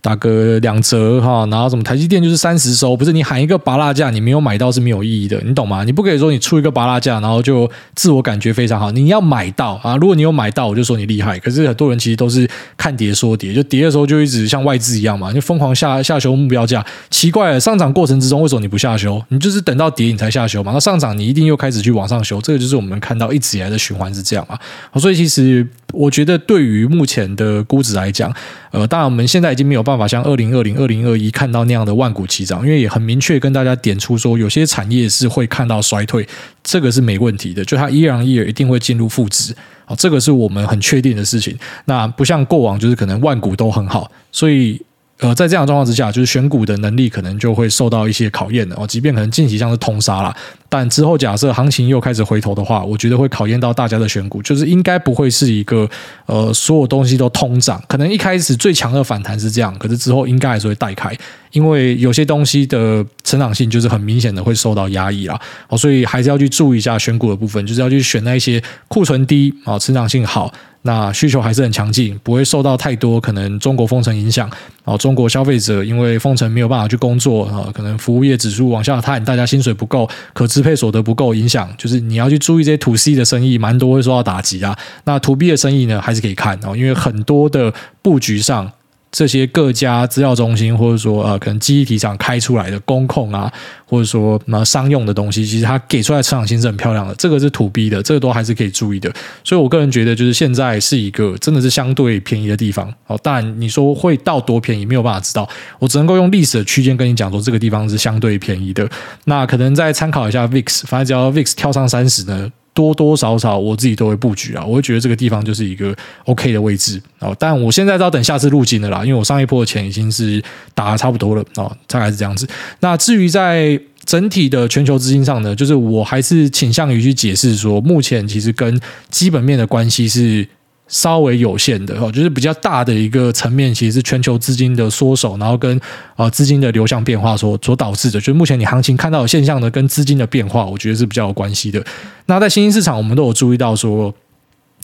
[0.00, 1.44] 打个两折哈？
[1.50, 5.82] 然后什么台积电就是三十收，不是你喊一个芭乐价，你没有买到是没有意义的，你懂吗？
[5.82, 8.92] 你不可以说你出一个芭乐价，然后就自我感觉非常好。
[8.92, 9.96] 你要买到啊！
[9.96, 11.36] 如果你有买到，我就说你厉害。
[11.40, 16.84] 可是很多人其实都是看跌说跌，就跌的时候就一直像外资一样嘛，就疯狂下下修目标价。
[17.10, 19.20] 奇怪了，上涨过程之中为什么你不下修？
[19.30, 20.70] 你就是等到跌你才下修嘛？
[20.72, 22.40] 那上涨你一定又开始去往上修。
[22.40, 24.60] 这个就是我们看到一直以来的循环是这样啊，
[25.00, 28.32] 所以其实我觉得对于目前的估值来讲，
[28.70, 36.26] 呃，当然我们现在已经没有办法像二零二零、二零二一看到那样的万股齐涨，因为也很明确跟大家点出说，有些产业是会看到衰退，
[36.62, 39.54] 这个是没问题的，就它 year on year 一定会进入负值，
[39.86, 41.58] 啊，这个是我们很确定的事情。
[41.86, 44.80] 那不像过往就是可能万股都很好，所以。
[45.22, 48.84] 呃，在这样的状况之下，就是选股的能力可能就会受到一些考验的哦。
[48.84, 50.34] 即便可能近期像是通杀了，
[50.68, 55.88] 但之后假设行情又开始回头的话，我觉得会考验到大家的选股，就是应该不会是一个
[56.26, 57.80] 呃所有东西都通涨。
[57.86, 61.16] 可能一开始最强的反弹是这样，可是之后应该还是会带开，
[61.52, 65.40] 因为有些东西的成长性就是很明显的会受到压抑啦。
[65.68, 70.52] 哦，所以还是要去注意一下选股的部分，就是要去选那一些库存低啊、成长性好。
[70.82, 74.50] 那需求还是很强劲，不会受到太多可能中国封城影响。
[74.84, 84.76] 哦，中国消费者因为封城没有办法去工作啊，可能服务业指数往下探，大家薪水不够，可支配所得不够，影响就是你要去注意这些 to C 的生意，蛮多会受到打击啊。
[85.04, 88.70] 那 to B 的生意呢，还是可以看哦，因为很多的布局上。
[89.12, 93.52] 这些各家资料中心，或者说呃，可能记忆体厂开出来的工控啊，
[93.84, 97.14] 或者说那商用的东西，其实它给出来的成长性是很漂亮的。
[97.16, 99.12] 这个是土逼的，这个都还是可以注意的。
[99.44, 102.90] 所以我个人觉得，就是现在是一个真的是相对便宜的地方。
[103.06, 105.46] 哦，当然你说会到多便宜，没有办法知道。
[105.78, 108.88] 我只能够用历史的区间跟你讲说，这个地方是相对便宜的。
[109.26, 112.50] 那可能再参考一下 VIX，反正只要 VIX 跳上三十呢。
[112.74, 117.34] 多多少少我自己都会布局啊，我会觉得这个地方就是一个 OK 的位置啊。
[117.38, 120.42] 但我现在都要等下次入金的啦，因为我上一波的钱已经是
[120.74, 122.48] 打的差不多了啊，大概是这样子。
[122.80, 128.80] 那至于在整体的全球资金上呢，就是我还是倾向于去解释说，目前其实跟
[129.10, 130.46] 基本面的关系是。
[130.92, 135.80] 稍微有限的哦，就是比较大的一个层面，其实是全球资金的缩手，然后跟
[136.14, 138.20] 啊资金的流向变化所所导致的。
[138.20, 141.82] 就是目前你行情看到的现象呢，跟资金的变化，我觉得是比较有关系的。
[142.26, 144.14] 那在新兴市场，我们都有注意到说，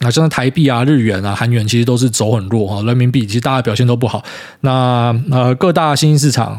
[0.01, 2.83] 啊，像台币啊、日元啊、韩元，其实都是走很弱哈。
[2.85, 4.25] 人民币其实大家表现都不好。
[4.62, 6.59] 那呃，各大新兴市场。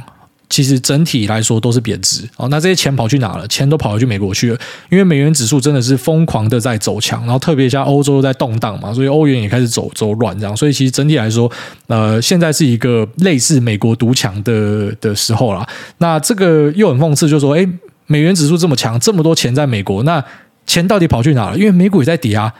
[0.49, 3.47] 其实整体来说都是贬值哦，那这些钱跑去哪了？
[3.47, 4.57] 钱都跑回去美国去了，
[4.89, 11.49] 因为美元指数真的是疯狂的在走强，然后特别像欧洲在动荡嘛，所以欧元也开始走走软这样，所以其实整体来说，
[11.85, 15.67] 呃，现在是一个类似美国独强的的时候啦。
[15.99, 17.69] 那这个又很讽刺，就是说，诶，
[18.07, 20.23] 美元指数这么强，这么多钱在美国，那
[20.65, 21.57] 钱到底跑去哪了？
[21.57, 22.51] 因为美股也在跌啊，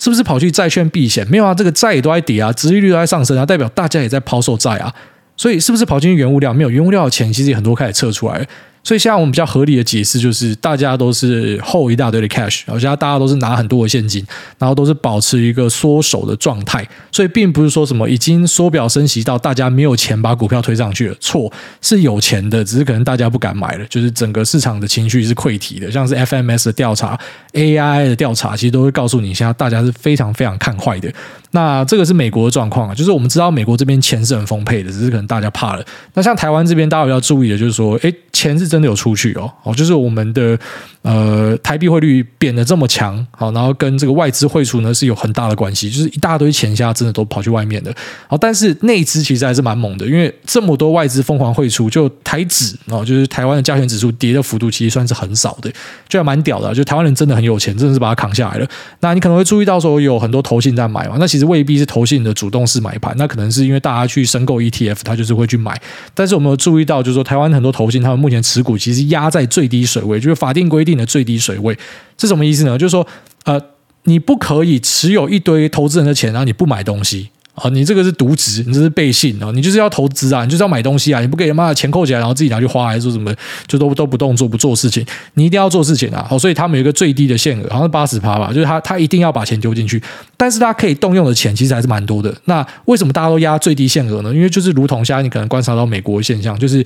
[0.00, 1.24] 是不是跑去债券避险？
[1.30, 4.92] 没有啊，这个债也都在跌啊，殖利率都在上升啊，代表大家也在抛售债啊。
[5.36, 6.52] 所以是不是跑进去原物料？
[6.54, 8.46] 没有原物料的钱，其实很多开始撤出来。
[8.82, 14.24] 所以现在我们比较合理的解释就是，大家都是 hold 一大堆的 cash，然后现在大家都是拿很多的现金，
[14.60, 16.86] 然后都是保持一个缩手的状态。
[17.10, 23.84] 所以并不是说什么已经缩表升息到大家没有钱把股票推上去了，错，是有钱的，只是可能大家不敢买了。
[23.86, 27.18] 就是整个市场的情绪是溃堤的，像是 FMS 的调查、
[27.54, 31.12] AI 的调查，其实都会告诉你，现在大家是非常非常看坏的。
[31.56, 35.82] 那这个是美国的状况啊，就是我们知道美国这边钱是很丰沛的，只是可能大家怕了。
[36.12, 40.58] 那像台湾这边，大家要注意的就是说，诶，钱是真的有出去哦，哦，就是我们的
[41.00, 47.90] 呃台币汇率贬得这么强，好，然后跟这个外资汇出呢是有很大的关系，就是一大堆钱现在真的都跑去外面的。
[48.28, 55.72] 好，但是内资其实还是蛮猛的，因为这么多外资疯狂汇出，就台指哦，就是台湾的加权指数跌的幅度其实算是很少的，
[56.06, 58.68] 就还蛮屌的，就台湾人真的很有钱，真的是把它扛下来了。
[59.00, 61.45] 那你可能会注意到说有很多投信在买嘛，那其实。
[61.46, 65.80] 未必是投信的主动式买盘，那可能是因为大家去申购 ETF，他就是会去买。
[66.12, 71.78] 但是我们有注意到，就是说台湾很多投信，他们目前持股其实压在最低水位，就是法定规定的最低水位。
[72.18, 72.76] 是什么意思呢？
[72.76, 73.06] 就是说，
[73.44, 73.60] 呃，
[74.04, 77.30] 你不可以持有一堆投资人的钱，然后你不买东西。
[77.56, 79.50] 啊，你这个是渎职，你这是背信啊！
[79.52, 81.20] 你就是要投资啊，你就是要买东西啊！
[81.20, 83.34] 你不给他妈的钱扣起来，然后自己拿去花，还是说什么
[83.66, 85.04] 就都都不动作不做事情？
[85.34, 86.26] 你一定要做事情啊！
[86.28, 90.02] 好，所以他们有一个最低的限额，好像是八十趴吧，就是他他一定要把钱丢进去，
[90.36, 92.34] 但是他可以动用的钱其实还是蛮多的。
[92.44, 94.34] 那为什么大家都压最低限额呢？
[94.34, 96.84] 因为就是如同现在你可能观察到美国的现象，就是。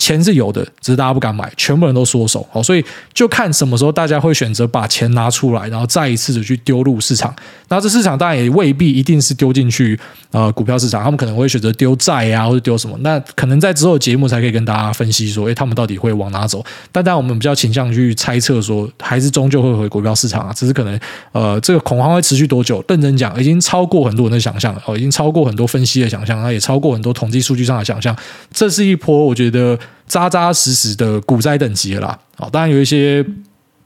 [0.00, 2.82] 钱是有的，只是大家不敢买，全部人都缩手，好，所以
[3.12, 7.32] 就看什么时候大家会选择把钱拿出来，然后再一次的去丢入市场。
[7.68, 12.96] 那这市场当然也未必一定是丢进去呃股票市场，他们可能会选择丢债啊，或者丢什么。
[13.02, 16.64] 那可能在之后节目才可以跟大家分析说，诶，他们到底会往哪走？
[16.90, 20.98] 但当然我们比较倾向去猜测说，还是终究会回股票市场啊，只是可能
[21.32, 22.82] 呃这个恐慌会持续多久？
[22.88, 28.16] 认真讲，已经超过很多人的想象了，哦，已经超过很多分析的想象，那也超过很多统计数据上的想象。
[28.50, 29.78] 这是一波，我觉得。
[30.06, 33.24] 扎扎实实的股灾等级了啦，好，当然有一些。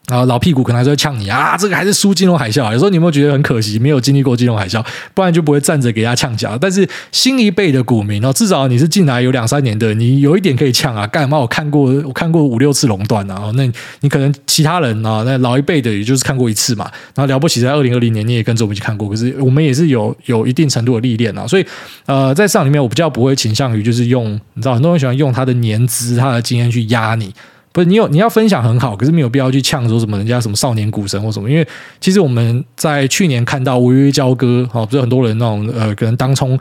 [0.07, 1.57] 啊，老屁股可能还是会呛你啊！
[1.57, 2.71] 这个还是输金融海啸。
[2.71, 6.59] 有时候你有没有觉得很可惜，没有经历过金融海啸，不然就不会站着给人家呛脚。
[6.61, 11.07] 但是新一辈的股民哦，至少你是进来有两三年的，你有一点可以呛啊！
[11.07, 11.39] 干嘛？
[11.39, 13.51] 我看过，我看过五六次垄断啊！
[13.55, 13.67] 那
[14.01, 16.85] 你可能其他人啊，那老一辈的也就是看过一次嘛。
[17.15, 21.47] 然后了不起，在二零二零年你也跟着我们一起看过，可是我们也是有有一定程度的历练啊。
[21.47, 21.65] 所以
[22.05, 27.33] 呃，在市场里面，我比较不会倾向于就是用，你知道，很多人喜欢用他的年资、他的经验去压你。
[27.75, 31.67] 不是你有你要分享很好，可是没有必要去呛说什么人家什么少年股神或什么，因为
[32.01, 36.57] 其实我们在去年看到违约交割，哦，不是很多人那种呃，可能当冲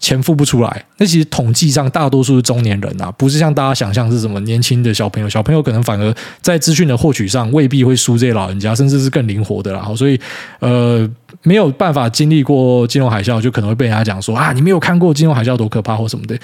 [0.00, 9.80] 钱付不出来，那其实统计上大多数是中年人啊，不是像大家想象是什么年轻的小朋友，小朋友可能反而在资讯的获取上未必会输这些老人家，甚至是更灵活的啦。
[9.80, 10.18] 好，所以
[10.60, 11.08] 呃。
[11.46, 16.34] 没有办法经历过金融海啸，就可能会被人家讲说啊，你没有看过金融海啸多可怕或什么的。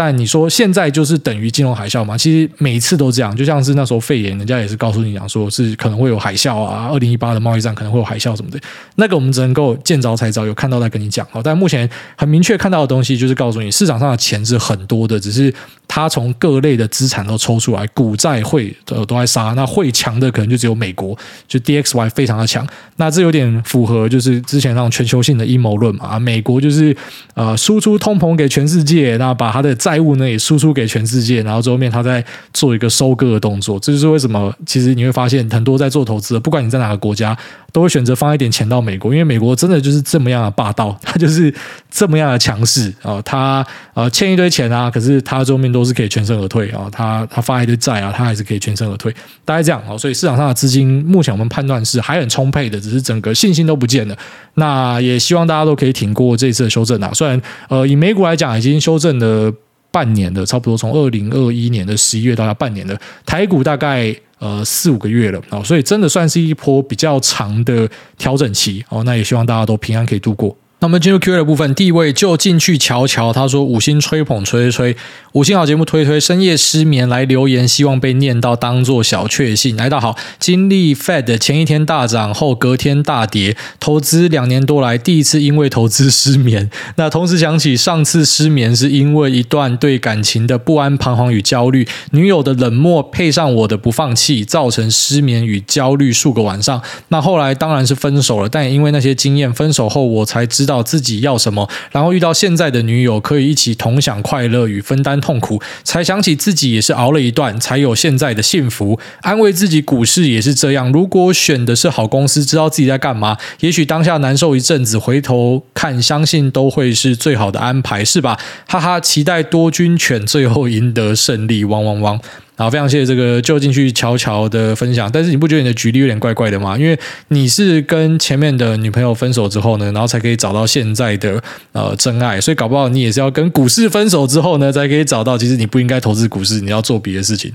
[0.00, 2.16] 但你说现在就是等于金融海啸吗？
[2.16, 8.60] 其实每一次都这样，就像是那时候肺炎，人家也是告诉你讲说是可能会有海啸啊，二零一八的贸易战可能会有海啸什么的。
[8.94, 11.26] 那个我们只能够见招拆招，有看到再跟你讲。
[11.32, 15.52] 好，但目前很明确看到的东西就是告诉你，市场上的钱是很多的，只是
[15.88, 19.54] 它从各类的资产都抽出来，股债汇都都在杀。
[19.56, 22.64] 那会强的可能就只有美国，就 DXY 非常的强。
[22.96, 24.40] 那这有点符合就是。
[24.42, 26.96] 之前那种全球性的阴谋论嘛，啊美国就是
[27.34, 37.36] 呃输出通膨给全世界，那把他的债务呢也输出给全世界，然后最后面他在做一个收割的动作，这就是为什么其实你会发现很多在做投资的，不管你在哪个国家。
[37.70, 41.54] 都会选择放一点钱到美国，因为美国真的就是这么样的霸道，它就是
[41.90, 43.20] 这么样的强势啊！
[43.20, 46.88] 他呃欠一堆钱啊，可是他最后面都都是可以全身而退啊！
[46.90, 49.14] 他他发一堆债啊，他还是可以全身而退，
[49.44, 49.96] 大概这样啊！
[49.96, 54.18] 所以市场上的资金目前我们判断是还很充沛的，只是整个信心都不见了。
[54.54, 57.10] 那也希望大家都可以挺过这次的修正啊！
[57.14, 59.52] 虽然呃以美股来讲已经修正了
[59.92, 64.14] 半年的，差不多从二零二一年的十一月到要半年了，台股大概。
[64.40, 69.02] 呃，四五个月了啊，所以真的算是一波比较长的调整期哦。
[69.02, 70.56] 那也希望大家都平安可以度过。
[70.80, 73.32] 那我们进入 Q&A 的部分，第一位就进去瞧瞧。
[73.32, 74.96] 他说：“五星吹捧吹吹吹，
[75.32, 76.20] 五星好节目推推。
[76.20, 79.74] 深夜失眠来留言，希望被念到，当做小确幸。
[79.74, 86.70] 来到好，经历 Fed 前一天大涨后隔天大跌，投资两年多来第一次因为投资失眠。
[86.94, 96.80] 那同时想起上次失眠是因为一段对感情的不安、彷徨与焦虑，女友的冷漠配上我的不放弃，造成失眠与焦虑数个晚上。
[97.08, 109.00] 那后来当然是分手了，但也因为那些经验，分手后我才知。”知道自己要什么，然后遇到现在的女友，可以一起同享快乐与分担痛苦，才想起自己也是熬了一段，才有现在的幸福。
[109.22, 110.92] 安慰自己，股市也是这样。
[110.92, 118.38] 如果选的是好公司，知道自己在干嘛，也许当下难受一阵子，回头看，相信都会是最好的安排，是吧？
[118.66, 122.20] 哈哈，期待多军犬最后赢得胜利，汪汪汪。
[122.58, 126.76] 然后非常谢谢这个就进去乔乔的分享，但是你不觉得你的举例有点怪怪的吗？
[126.76, 131.40] 因为你是跟前面的女朋友分手之后呢，然后才可以找到现在的
[131.70, 137.52] 呃真爱，所以搞不好你也是要跟股市分手之后呢，才可以找到其实你不应该投资股市，你要做别的事情。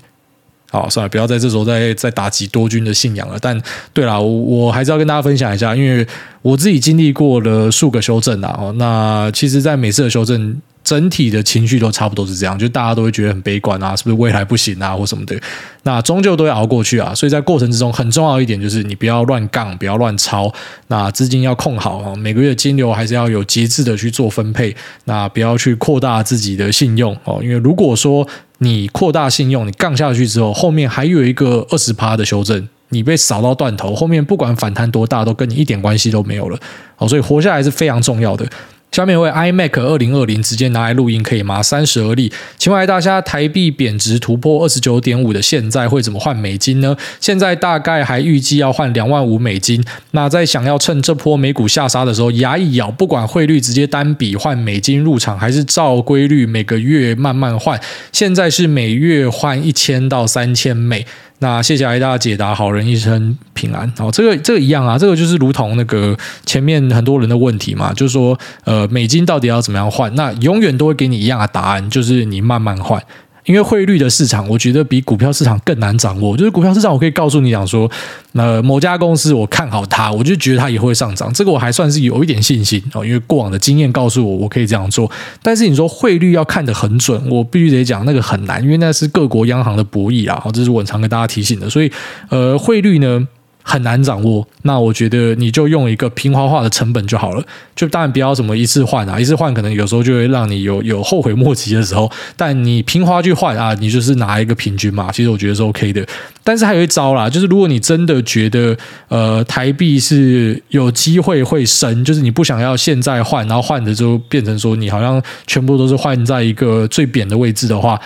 [0.72, 3.38] 好，算了，不要在这时候再再打击多军的信仰了。
[3.42, 3.62] 但
[3.92, 6.08] 对啦，我还是要跟大家分享一下，因为
[6.42, 8.72] 我自己经历过了数个修正啊。
[8.78, 10.62] 那其实，在每次的修正。
[10.84, 15.40] 整体的情绪都差不多是这样，就大家都会觉得很悲观啊，是不是未来不行啊，或什么的？
[15.84, 17.16] 那终究都会熬过去啊。
[17.16, 20.54] 所以在过程之中，很重要一点就是你不要乱杠，不要乱抄。
[20.88, 24.76] 那资金要控好啊，每个月金流还是要有节制的去做分配。
[25.06, 36.60] 那不要去扩大自己的信用哦，因为如果说你扩大信用，你杠下去之后，后面还有一个二十趴的修正，你被扫到断头，后面不管反弹多大，都跟你一点关系都没有了。
[36.98, 38.46] 哦，所以活下来是非常重要的。
[38.94, 41.64] 下面为 iMac 二零二零直接拿来录音可以吗？
[41.64, 46.96] 三十而立，请问大家台币贬值突破二十九点五的现在会怎么换美金呢？
[47.20, 49.84] 现在大概还预计要换两万五美金。
[50.12, 57.82] 那在想要趁这波美股下杀的时候牙一咬，不管汇率直接单笔换美金入场，还是照规律每个月慢慢换？
[58.12, 61.08] 现在是每月换一千到三千美。
[61.44, 63.92] 那谢谢艾大解答，好人一生平安。
[63.98, 70.16] 好，这个这个一样啊，这个就是如同那个前面很多人的问题嘛，就是说，呃，美金到底要怎么样换？
[70.16, 73.04] 那永远都会给你一样的答案，就是你慢慢换。
[73.46, 76.38] 因为汇率的市场，我觉得比股票市场更难掌握。
[76.38, 77.90] 就是股票市场，我可以告诉你讲说，
[78.34, 83.06] 呃，某家公司我看好它，我就觉得它也会上涨，这个我还算是有一点信心哦。
[83.06, 85.10] 因为过往的经验告诉我，我可以这样做。
[85.42, 90.42] 但是你说汇率要看得很准，我必须得讲那个很难，因为那是各国央行的博弈啊。
[90.54, 91.70] 这是我常跟大家提醒的。
[91.70, 91.92] 所以，
[92.30, 93.28] 呃，汇率呢，
[93.64, 97.44] 很难掌握，那我觉得你就用一个平滑化的成本就好了，
[97.76, 106.06] 就当然不要什么一次换啊，一次换可能有时候就会让你有有后悔莫及的时候，但你平滑去换啊，你就是拿一个平均嘛，其实我觉得是 OK 的。
[106.44, 117.98] 但是还有一招啦，就是如果你真的觉得呃台币是有机会会升，就是你不想要现在换，然后换的就变成说你好像全部都是换在一个最贬的位置的话，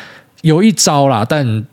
[0.44, 1.66] 有一招啦，但。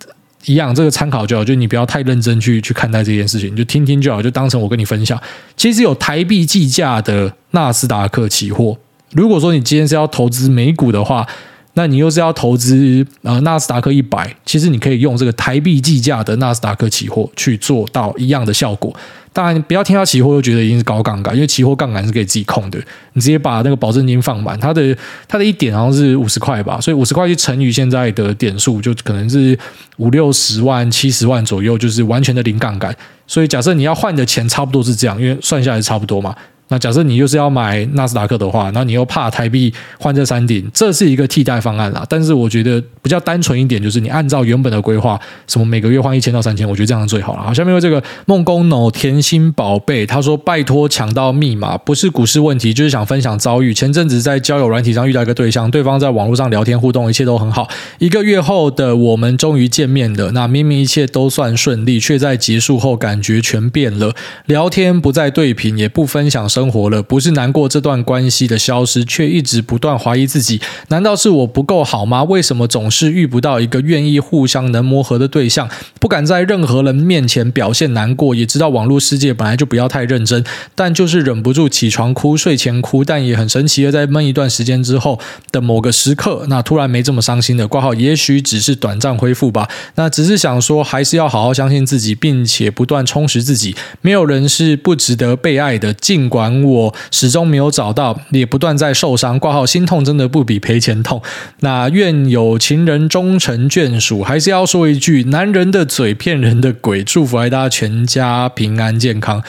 [0.47, 5.21] 一样，这个参考就好，就你不要太认真去去看待这件事情，就听听就好，就当成我跟你分享。
[5.57, 8.77] 其实有台币计价的纳斯达克期货，
[9.13, 11.27] 如果说你今天是要投资美股的话，
[11.75, 18.95] 那你又是要投资呃纳斯达克一百，其实你可以用这个台币计价的纳斯达克期货去做到一样的效果。
[19.35, 22.79] 当然，不要听到期货就觉得一定是高杠杆，因为期货杠杆是可以自己控的。
[23.15, 29.59] 你直接把那个保证金放满，它的它的一点好像是五十块吧，所以五十块去乘以现在的点数，就可能是
[29.97, 32.97] 五六十万、七十万左右，就是完全的零杠杆。
[33.27, 36.33] 所以假设你要换的钱差不多是这样，因为算下来差不多嘛。
[36.69, 42.05] 那假设你又是要买纳斯达克的话，那你又怕台币换这山顶，这是一个替代方案啦。
[42.09, 47.43] 但是我觉得比较单纯一点，就是你按照原本的规划，什么每个月换一千到三千，我觉得这样最好了。
[47.43, 53.75] 好，下面有这个梦工 no 甜心宝贝，他说拜托抢到密码，不是股市问题，就是想分享遭遇。
[53.75, 57.69] 前阵子在交友软体上遇到一个对象，对方在网络上聊天互动，一切都很好。
[57.99, 64.15] 一个月后的我们终于见面了，那明明一切都算顺利，却在结束后感觉全变了。
[64.47, 66.49] 聊天不再对频，也不分享。
[66.55, 70.61] 生活了，不是难过这段关系的消失，却一直不断怀疑自己。
[70.89, 72.23] 难道是我不够好吗？
[72.23, 75.69] 为什么总是遇不到一个愿意互相能磨合的对象？
[75.99, 80.45] 不敢在任何人面前表现难过，也知道网络世界本来就不要太认真，
[80.77, 83.03] 但就是忍不住起床哭、睡前哭。
[83.05, 85.19] 但也很神奇的，在闷一段时间之后
[85.51, 89.69] 的某个时刻，那突然没这么伤心的挂号，也许只是短暂恢复吧。
[89.97, 93.75] 那只是想说，还是要好好相信自己，并且不断充实自己。
[94.03, 96.44] 没有人是不值得被爱的，尽管。
[96.63, 99.39] 我始终没有找到，也不断在受伤。
[99.39, 101.23] 挂号心痛真的不比赔钱痛。
[101.61, 104.23] 那愿有情人终成眷属。
[104.23, 107.05] 还是要说一句：男人的嘴骗人的鬼。
[107.05, 109.43] 祝福大家全家平安健康。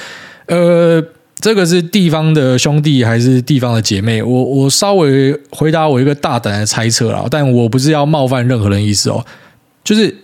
[0.48, 1.04] 呃，
[1.40, 4.22] 这个是地方的兄弟还是地方的姐妹？
[4.22, 9.26] 我我稍微回答我一个大胆的猜测啦，但我不是要冒犯任何人意思哦。
[9.84, 10.16] 就是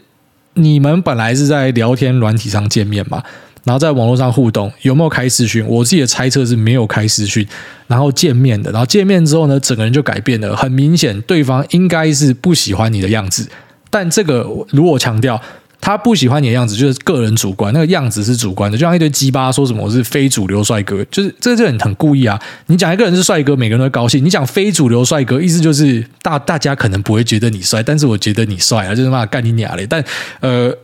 [0.53, 3.23] 你们本来是在聊天软体上见面嘛？
[3.63, 5.63] 然后在网络上互动，有没有开视讯？
[5.67, 7.47] 我自己的猜测是没有开视讯，
[7.85, 10.55] 然后见面的，然后见面之后呢，整个人就改变了。
[10.55, 13.47] 很明显，对方应该是不喜欢你的样子。
[13.91, 15.39] 但这个，如果强调
[15.79, 18.75] 他不喜欢你的样子，就是个人主观，那个样子是主观的。
[18.75, 22.41] 就像一堆鸡巴说什么我是非主流帅哥，就是这个就很很故意啊。
[22.65, 29.85] 你讲一个人是帅哥，每个人都会高兴；你讲非主流帅哥，意思就是大大家可能不会觉得你帅，但是我觉得你帅啊，就是妈干你娘嘞。
[29.87, 30.03] 但
[30.39, 30.75] 呃。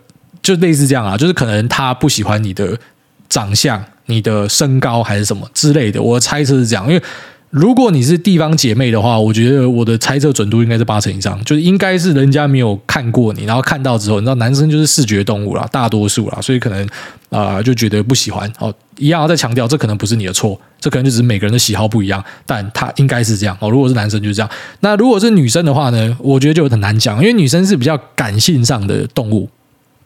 [0.47, 2.77] 就类似这样啊，就是可能他不喜欢你的
[3.27, 6.01] 长相、你的身高还是什么之类的。
[6.01, 7.03] 我的猜测是这样，因为
[7.49, 16.87] 如果你是地方姐妹的话，我觉得我的猜测准度应该是八成以上，就是应该是人家没有看过你，然后看到之后，你知道男生就是视觉动物啦，大多数啦，所以可能
[17.29, 18.49] 啊、就觉得不喜欢。
[18.59, 23.69] 哦，一样要再强调，这可能不是你的错，这可能就只是每个人的喜好不一样，但他应该是这样哦。
[23.69, 26.17] 如果是男生就是这样，那如果是女生的话呢？
[26.21, 29.49] 我觉得就很难讲，因为女生是比较感性上的动物。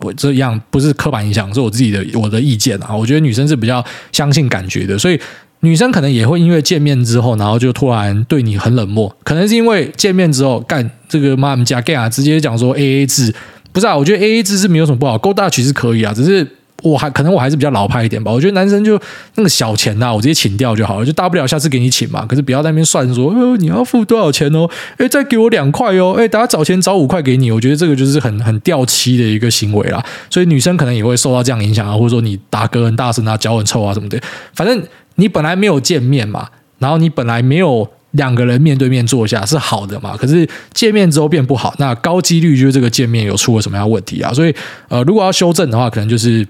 [0.02, 2.96] 我这样不是刻板印象，是我自己的我的意见啊。
[2.96, 5.20] 我觉得女生是比较相信感觉的，所以。
[5.64, 13.32] 女生可能也会因为见面之后，然后就突然对你很冷漠，可能是因为见面之后干这个妈妈加 gay 啊，直接讲说 A A 制，
[13.72, 13.96] 不是啊？
[13.96, 16.48] 我觉得 A A 制是没有什么不好，Go Dutch 是可以啊，只是
[16.82, 18.32] 我还可能我还是比较老派一点吧。
[18.32, 19.00] 我觉得男生就
[19.36, 22.26] 那个小钱呐、我直接请掉就好了，就大不了下次给你请嘛。
[22.26, 24.70] 可是不要在那边算说，呃，你要付多少钱哦？
[24.98, 26.16] 哎，再给我两块哦？
[26.18, 30.04] 哎，大家找钱找五块给你，我觉得这个就是很很掉漆的一个行为啦。
[30.30, 34.20] 所以女生可能也会受到这样影响啊，或者说你打嗝很大声啊，脚很臭啊什么的，
[34.54, 34.82] 反正。
[35.16, 36.48] 你本来没有见面嘛，
[36.80, 44.34] 然后你本来没有两个人面对面坐下是好的嘛，可是见面之后变不好，那高几率就是这个见面有出了什么样问题啊？
[44.34, 44.56] 所以
[44.88, 46.48] 呃，如果要修正的话，可能就是。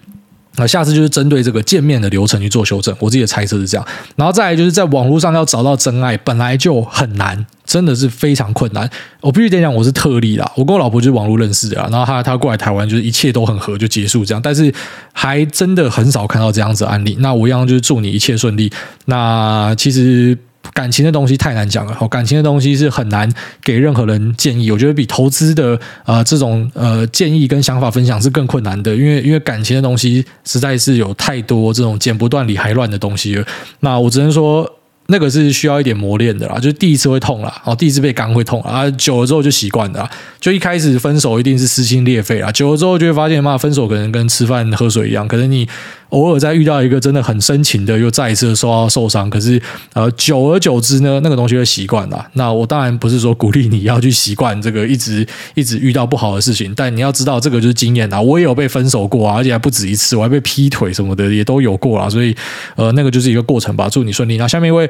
[0.55, 3.87] 那下次就是针对这个见面的流程去做修正，我自己的猜测是这样。
[4.15, 8.89] 然后再来就是在网络上要找到真爱，本来就很难，真的是非常困难。
[9.21, 14.41] 我必须得讲，我是特例啦，我跟我老婆就是网络认识的，然后她她过来台湾，就是一切都很合就结束这样。
[14.41, 14.73] 但是
[15.13, 17.15] 还真的很少看到这样子的案例。
[17.19, 18.71] 那我一样就是祝你一切顺利。
[19.05, 20.37] 那其实。
[20.73, 23.31] 感情的东西太难讲了，感情的东西是很难
[23.63, 24.71] 给任何人建议。
[24.71, 33.45] 我觉得比投资的呃这种呃建议跟想法分享是更困难的，因为因为感情的东西实在是有太多这种剪不断理还乱的东西了。
[33.81, 34.77] 那我只能说。
[35.07, 40.09] 那个是需要一点磨练的啦，就是第一次会痛啦，哦，第一次被刚会痛啊，久了之后就习惯了。
[40.39, 45.67] 就一开始分手一定是撕心裂肺啊，久了之后就会发现，妈，分手可能跟吃饭喝水一样，可能你
[46.11, 49.61] 偶尔再遇到一个真的很深情的，又再一次受到受伤，可是
[49.93, 52.25] 呃，久而久之呢，那个东西会习惯了。
[52.33, 58.21] 那我当然不是说鼓励你要去习惯这个一直一直遇到不好的事情，但你要知道这个就是经验啊。
[58.21, 62.35] 我也有被分手过啊，而且还不止一次，我还被劈腿什么的也都有过啊，所以
[62.75, 63.89] 呃，那个就是一个过程吧。
[63.89, 64.37] 祝你顺利。
[64.37, 64.89] 那下面一位。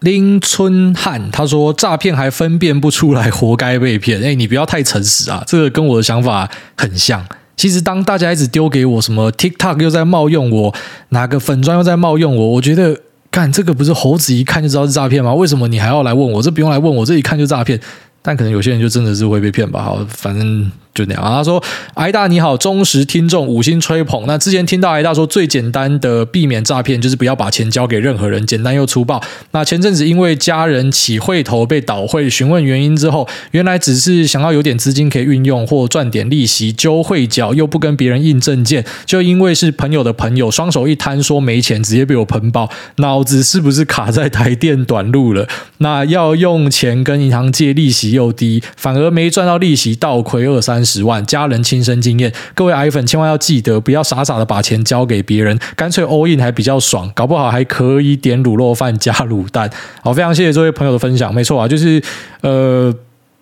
[0.00, 5.44] 林春汉他说：“诈骗还分辨不出来，活该被骗。”哎，你不要太诚实啊！
[5.46, 7.24] 这个跟我的想法很像。
[7.56, 10.74] 其实，当大家一直丢给我什么 TikTok 又在冒用我，
[11.10, 12.98] 哪个粉砖又在冒用我，我觉得
[13.30, 15.32] 干这个不是猴子一看就知道是诈骗吗？
[15.34, 16.42] 为什么你还要来问我？
[16.42, 17.80] 这不用来问我，这一看就诈骗。
[18.22, 19.82] 但可能有些人就真的是会被骗吧。
[19.82, 20.70] 好，反正。
[20.94, 21.62] 就那样，他说
[21.96, 24.24] ：“癌大你好，忠实听众，五星吹捧。
[24.26, 29.22] 那之前听到癌大说，最简单的避免诈骗就是不要把钱交给任何人，简单又粗暴。
[29.52, 45.48] 那前阵子因为家人起汇头被倒汇，询问原因之后，原来只是想要有点资金可以运用或赚点利息，揪会缴又不跟别人印证件，就因为是朋友的朋友，双手一摊说没钱，直接被我喷爆，脑子是不是卡在台电短路了？
[45.78, 59.70] 那要用钱跟银行借，利息又低，反而没赚到利息，倒亏二三。”十万，家人亲身经验，各位癌粉千万要记得，不要傻傻的把钱交给别人，干脆 all in 还比较爽，搞不好还可以点卤肉饭加卤蛋。
[60.02, 62.02] 好，非常谢谢这位朋友的分享，没错啊，就是
[62.40, 62.94] 呃，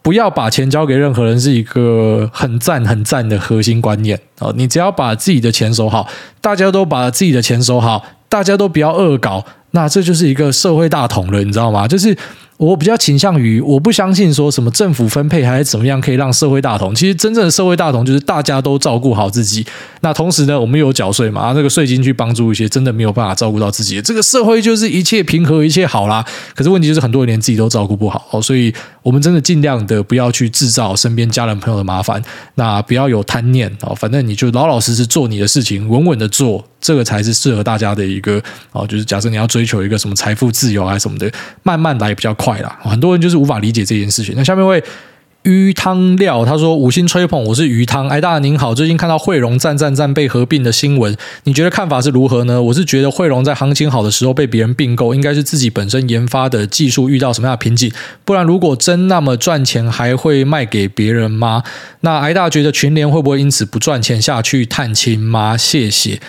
[0.03, 4.53] 不要把钱交给任何人，是一个很赞很赞的核心观念啊。
[4.55, 6.09] 你只要把自己的钱守好，
[6.41, 11.87] 大家都把自己的钱守好，大家都不要恶搞，那这就是一个社会大同了，你知道吗？
[11.89, 12.17] 就是。
[12.61, 16.95] 我比较倾向于，我不相信说什么政府分配还是怎么样可以让社会大同。
[16.95, 19.65] 其实真正的社会大同就是大家都照顾好自己。
[20.03, 26.23] 那同时呢，我们有缴税嘛，这个税金去帮助一些真的没有办法照顾到自己的，这个社会就是一切平和，一切好啦。
[26.55, 28.71] 可是问题就是很多人连自己都照顾不好哦，所以
[29.03, 32.23] 我们真的尽量的不要去制造身边家人朋友的麻烦。
[32.57, 36.67] 那不要有贪念哦，反正你就老老实实做你的事情，稳稳的做。
[36.81, 41.31] 这个才是适合大家的一个哦，就是假设你要追求一个什么财富自由啊什么的，
[41.63, 42.79] 慢慢来比较快啦。
[42.83, 44.35] 很多人就是无法理解这件事情。
[44.37, 44.83] 那下面位
[45.43, 52.61] 鱼汤料他说五星吹捧，我是鱼汤，癌大您好，最近看到汇融赞赞赞被合并的新闻，你觉得看法是如何呢？
[52.61, 57.91] 我是觉得汇融在行情好的时候被别人并购，应该是自己本身研发的技术遇到什么样的瓶颈，
[58.27, 61.63] 不然如果真那么赚钱，还会卖给别人吗？
[62.03, 65.57] 那癌大觉得群联会不会因此不赚钱下去探亲吗？
[65.57, 66.21] 谢谢。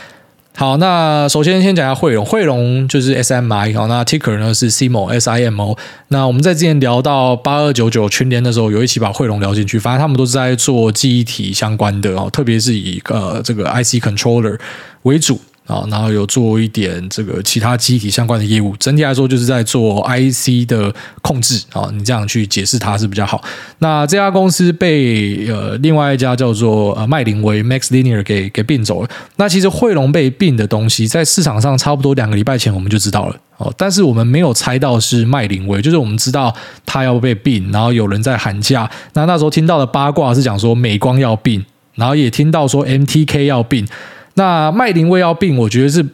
[0.53, 5.77] 好，那首先先讲一下汇龙，汇龙就是 S M I，好，那 Ticker 呢是 SIMO S I M O。
[6.09, 14.59] 那我们在之前聊到八二九九群联的时候，有一起把汇龙聊进去，反正他们都是在做记忆体相关的哦，特别是以呃这个 I C Controller
[15.03, 15.39] 为主。
[15.71, 21.89] 啊，然后有做一点这个其他机体相关的业务，整体来说就是在做 IC 的控制啊。
[21.93, 23.41] 你这样去解释它是比较好。
[23.79, 29.09] 那这家公司被呃另外一家叫做呃麦林威 MaxLinear 给给并走了。
[29.37, 33.35] 那其实汇龙被并的东西，在市场上差不多两个礼拜前我们就知道了。
[33.55, 36.53] 哦，但是我们没有猜到是麦林威，就是我们知道
[36.85, 38.89] 他要被并，然后有人在喊价。
[39.13, 41.63] 那那时候听到的八卦是讲说美光要并，
[41.95, 43.87] 然后也听到说 MTK 要并。
[44.35, 46.05] 那麦林威要并，我觉得是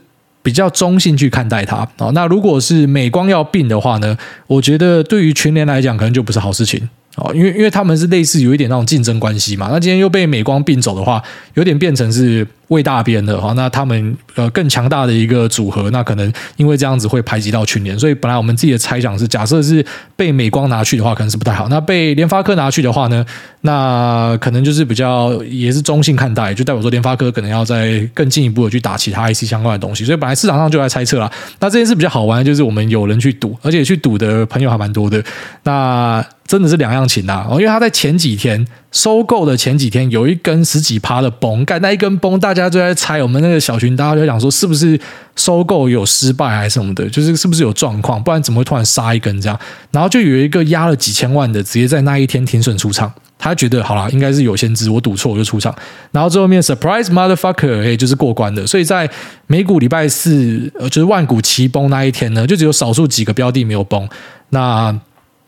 [0.41, 1.87] 比较中性去看待它。
[1.97, 6.89] 哦，那如果是美光要并的话呢，我觉得对于群联来讲，可能就不是好事情。
[7.17, 11.21] 哦，因为因为他们是类似有一点那种竞争关系嘛，那今天又被美光并走的话，
[11.55, 23.25] 有点变成是为大边的哈，那他们呃更强大的一个组合，那可能因为这样子会排挤到群联，所以本来我们自己的猜想是，假设是被美光拿去的话，可能是不太好；那被联发科拿去的话呢，
[23.61, 31.31] 那可能就是比较也是中性看待，就代表说联发科可能要再更进一步的去打其他 IC 相关的东西，所以本来市场上就在猜测啦。
[31.59, 35.23] 那这件事比较好玩，就是我们有人去赌，而且去赌的朋友还蛮多的。
[35.63, 37.45] 那真的是两样情啊！
[37.49, 44.99] 哦，因为他在前几天收购的前几天有一根十几趴的崩，干那一根崩，大大家就在猜我们那个小群，大家就在讲说是不是
[45.35, 49.59] 收购有失败还是什么的，就是是不是有状况，不然怎么会突然杀一根这样？
[49.91, 55.73] 然后就有一个压了几千万的，直接在那一天停损出场，他觉得好啦，应该是有先知，我赌错我就出场，
[56.11, 58.65] 然后最后面 surprise motherfucker，哎，就是过关的。
[58.65, 59.09] 所以在
[59.45, 64.09] 美股礼拜四，呃，就是万股齐崩那一天呢，就只有少数几个标的没有崩。
[64.49, 64.97] 那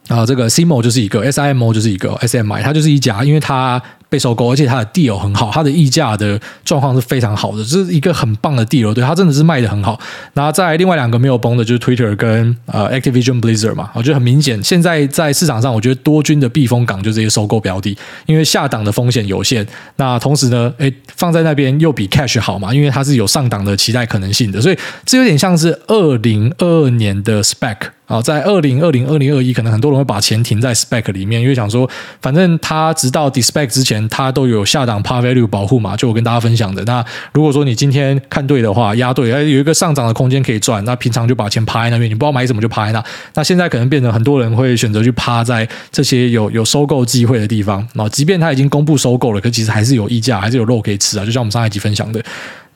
[0.07, 3.79] 啊，这个 SIMO 就是一个，SIMO 就是一个，SMI 它就是一家，因为它
[4.09, 9.99] 被收购，而且它的 deal 很好，它的溢价的状况是非常好的，这是一个很棒的 deal，对，它真的是卖得很好。
[10.33, 17.95] 然后在另外两个没有崩的，就是 Twitter 跟呃 Activision Blizzard 嘛，我觉得很明显，现在在市场上，我觉得多军的避风港就这些收购标的，
[18.25, 19.65] 因为下档的风险有限，
[19.97, 27.77] 那同时呢，诶，放在那边又比 cash 好嘛，因为它是有上档的期待可能性的，所以这有点像是二零二二年的 Spec。
[28.09, 31.87] 啊，在二零二零、二零二一，可能很多人会把钱停在 SPAC 里面，因为想说，
[32.23, 36.83] 反正他直到 De-SPAC 之前，他都有下档 Par Value 保护嘛，就我跟大家分享的。
[36.85, 43.03] 那如果说你今天看对的话，押对，哎，有一个上涨的空间可以赚，那平常就把钱趴在那边，你不知道买什么就趴在那。
[43.35, 47.87] 那现在可能变成很多人会选择去趴在这些有有收购机会的地方。
[47.93, 51.23] 那即便他已经公布收购了，可其实还是有溢价，还是有肉可以吃啊。
[51.23, 52.19] 就像我们上一集分享的。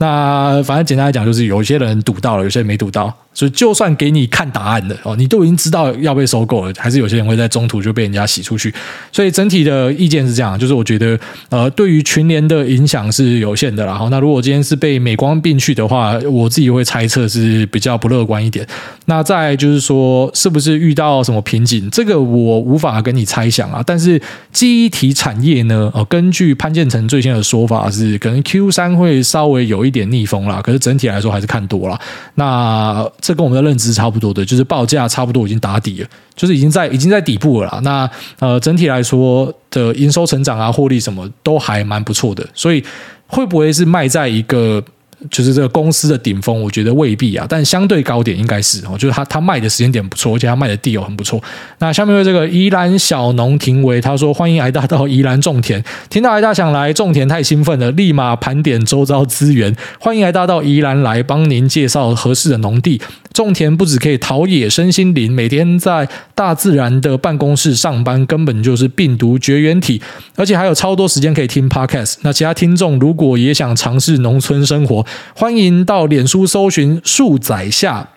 [0.03, 3.15] 那反正简单来讲，就是有些人赌到了，有些人没赌到。
[3.35, 8.71] 所以就算给你看答案的哦，你都已经知道要被收购了，还是有些人会在中途就被人家洗出去。
[9.11, 13.95] 所以整体的意见是这样，就是我觉得呃，对于群联的影响是有限的啦。
[13.95, 18.67] 好，那如果今天是被美光并去的话，我自己会猜测是比较不乐观一点。
[19.05, 21.89] 那再就是说，是不是遇到什么瓶颈？
[21.89, 23.81] 这个我无法跟你猜想啊。
[23.83, 25.89] 但是记忆体产业呢？
[25.95, 30.61] 哦，根据潘建成最新的说法是，可能 Q 三会稍微有一点逆风啦。
[30.61, 31.97] 可是整体来说还是看多啦。
[32.35, 37.79] 那这跟我们的认知差不多的，就是报价差不多已经打底了，就是已经在已经在底部了啦。
[37.83, 42.83] 那呃，整体来说的营收成长啊、获利什么都还蛮不错的，所以
[43.27, 44.83] 会不会是卖在一个？
[45.29, 51.41] 就是这个公司的顶峰，我觉得未必啊，但相对高点应该是哦，就是他他卖的时间点不错，而且他卖的地又很不错。
[51.79, 63.01] 那下面为这个宜兰小农庭为他说，欢迎挨大到宜兰种田，听到挨大想来种田太兴奋了，立马盘点周遭资源，欢迎挨大到宜兰来帮您介绍合适的农地。
[63.33, 69.99] 种田不只可以陶冶身心灵，每天在大自然的办公室上班根本就是病毒绝缘体，
[70.35, 72.17] 而且还有超多时间可以听 Podcast。
[72.21, 75.03] 那其他听众如果也想尝试农村生活，
[75.35, 78.09] 欢迎到脸书搜寻树仔下。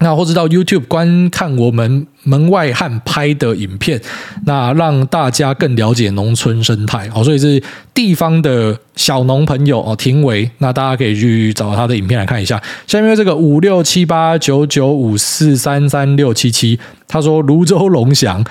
[0.00, 4.00] 那或者到 YouTube 观看我们门外汉拍的影片，
[4.44, 7.22] 那让大家更了解农村生态哦。
[7.22, 7.62] 所以是
[7.94, 12.60] 地方的小农朋友哦，庭维，那大家可以去找他的影片来看一下。
[12.88, 16.76] 下面这个五六七八九九五四三三六七七，
[17.06, 18.44] 他说芦洲龙翔。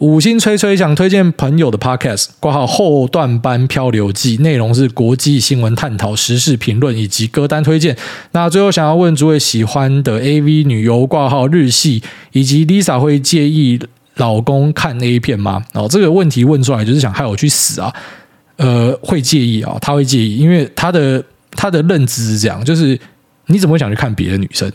[0.00, 7.94] 五星吹吹想推荐朋友的 Podcast，挂号后段班漂流记，内容是国际新闻探讨、时事评论以及歌单推荐。
[8.32, 13.78] 那最后想要问诸位喜欢的 AV 女优挂号日系，以及 Lisa 会介意
[14.16, 15.62] 老公看 A 片吗？
[15.74, 17.94] 哦，这个问题问出来就是想害我去死啊！
[18.56, 22.98] 呃，会介意啊，他会介意，因为他的他的认知是这样，就是
[23.48, 24.72] 你怎么会想去看别的女生？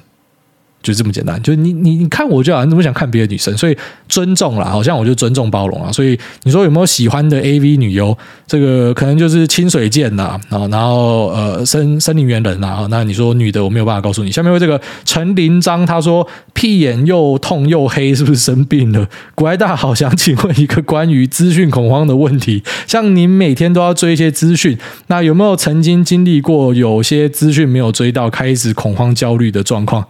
[0.86, 3.58] 就这么简单，就是你你你看我就好，你怎么想看别的女生？
[3.58, 3.76] 所以
[4.08, 5.92] 尊重啦，好像我就尊重包容啊。
[5.92, 8.16] 所以你说有没有喜欢的 AV 女优？
[8.46, 12.88] 这个可能就是清水健呐，啊，然后呃森森林猿人呐。
[12.92, 14.32] 那你说女的，我没有办法告诉你。
[14.32, 19.10] 下面为这个陈林章他说屁眼又痛又黑，是不是生病了？
[19.34, 24.78] 古爱大好想请问一个关于资讯恐慌的问题，像您每天都要追一些资讯，
[25.08, 30.06] 那有没有曾经经历过有些资讯没有追到，开始恐慌焦虑的状况？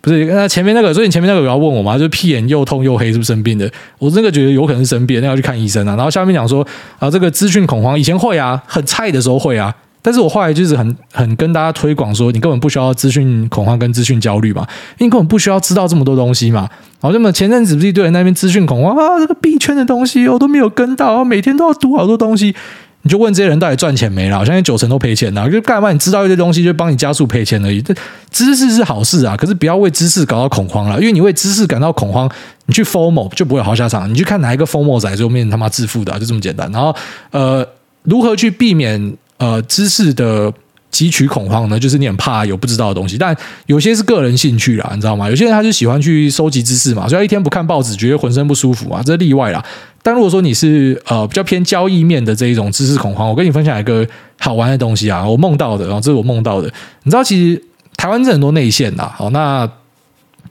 [0.00, 1.94] 不是，那前面那个，所以你前面那个有要问我吗？
[1.94, 3.68] 就是屁眼又痛又黑，是不是生病的？
[3.98, 5.96] 我那个觉得有可能是生病，那要去看医生啊。
[5.96, 6.64] 然后下面讲说
[6.98, 14.62] 啊，这个资讯恐慌以前会啊，很菜的时候会啊，但是我后来就是很很跟大家推广说，你根本不需要资讯恐慌跟资讯焦虑嘛，
[14.98, 16.68] 因为你根本不需要知道这么多东西嘛。
[17.00, 22.54] 好，那么前阵子不是一堆人那边资讯恐慌啊，这个币圈的东西我都没有跟到，每天都要读好多东西。
[23.08, 24.36] 你就问这些人到底赚钱没了？
[24.36, 25.50] 好像九成都赔钱了。
[25.50, 25.90] 就干嘛？
[25.90, 27.80] 你知道一些东西，就帮你加速赔钱而已。
[27.80, 27.94] 这
[28.30, 32.30] 知识是好事啊，可是不要为知识搞到恐慌了，因为你为知识感到恐慌，
[32.66, 34.06] 你去 formal 就不会有好下场。
[34.10, 36.70] 你去看哪一个 formal 仔最后面他妈致富的，就这么简单。
[36.70, 36.94] 然后
[37.30, 37.66] 呃，
[38.02, 40.52] 如何去避免呃知识的？
[40.90, 43.36] 汲取恐慌呢，就是你很怕有不知道的东西，但
[43.66, 45.28] 有些是个人兴趣啦，你知道吗？
[45.28, 49.64] 有些人他就喜欢去收集知识嘛，所以他一天不看报纸，觉得浑身不舒服啊，这是例外啦。
[50.02, 54.06] 但如果说你是呃比较偏交易面的这一种知识恐慌，我跟你分享一个
[54.38, 56.72] 好玩的东西啊，我梦到的，然后这是我梦到的。
[57.02, 57.62] 你知道，其实
[57.96, 59.70] 台湾这很多内线呐，好，那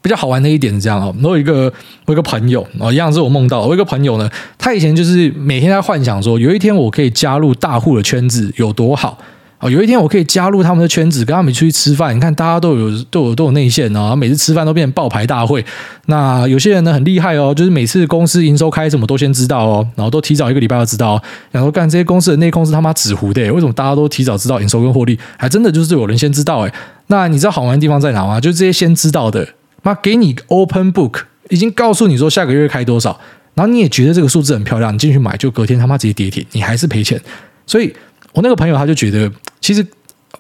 [0.02, 1.64] 比较好玩的一点是这样哦，我有一个
[2.06, 9.18] 我有一个朋友啊，一样是我梦到，我有一个朋友呢，他以前就是每天在幻想说，有一天我可以加入大户的圈子有多好。
[9.60, 12.16] 哦，有一天我可以加入他们的圈子，跟他们出去吃饭。
[12.16, 15.66] 你看，大家都有都有都有内线哦，每次吃饭都变成爆牌大会。
[16.06, 21.20] 那有些人呢很厉害哦，就是每次公司营收开什么都先知道哦，然后都提早一个礼拜就知道。
[21.50, 25.18] 然后干这些公司的内控是他妈纸糊的，为什么大家都提早知道营收跟获利？
[25.38, 26.72] 还真的就是有人先知道诶。
[27.08, 28.40] 那你知道好玩的地方在哪吗？
[28.40, 29.48] 就是这些先知道的，
[29.82, 33.20] 妈给你 open book，已经告诉你说下个月开多少，
[33.56, 37.20] 然后你也觉得这个数字很漂亮，你进去买就隔天他妈直接跌停，你还是赔钱。
[37.66, 37.92] 所以。
[38.38, 39.30] 我那个朋友他就觉得，
[39.60, 39.84] 其实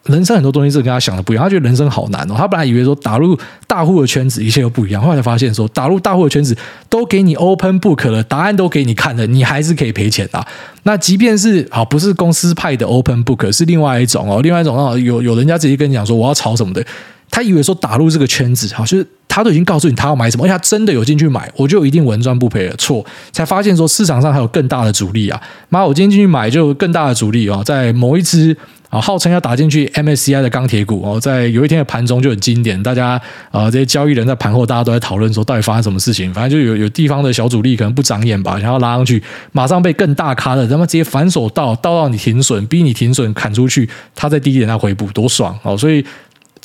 [0.03, 1.43] 人生很多东西是跟他想的不一样。
[1.43, 2.35] 他觉得人生好难哦。
[2.37, 3.35] 他本来以为说打入
[3.65, 6.55] 大户的圈子一切都不一样，后来才发现说打入大户的圈子
[6.89, 10.45] 都给你 open book 了，答案都给你看了，你还是可以赔钱啊。
[10.83, 16.85] 那即便是好不是公司派的 open book，是另外一种哦，另外一种哦，有有人家直接跟你讲说我要炒什么的，
[17.29, 22.75] 他以为说打入这个圈子，好就是他都已经告诉你他要买什么，而且他真的有进去买，我就一定稳赚不赔了。
[22.77, 25.39] 错，才发现说市场上还有更大的阻力啊！
[25.69, 28.55] 妈，我今天进去买就有更大的阻力哦，在某一支
[28.89, 33.21] 啊号称要打进去 MSCI 的钢铁股哦，在有一天的盘中就很经典，大家
[33.51, 39.21] 啊这些交易人在盘后大家都在讨论说到底发生什么事情，反正就有有地方的小主力可能不长眼吧，想要拉上去，
[39.51, 45.77] 马上被更大咖的他妈直接反手倒倒到你停损，逼你停损砍出去，他在低点再回补，多爽哦！
[45.77, 46.03] 所以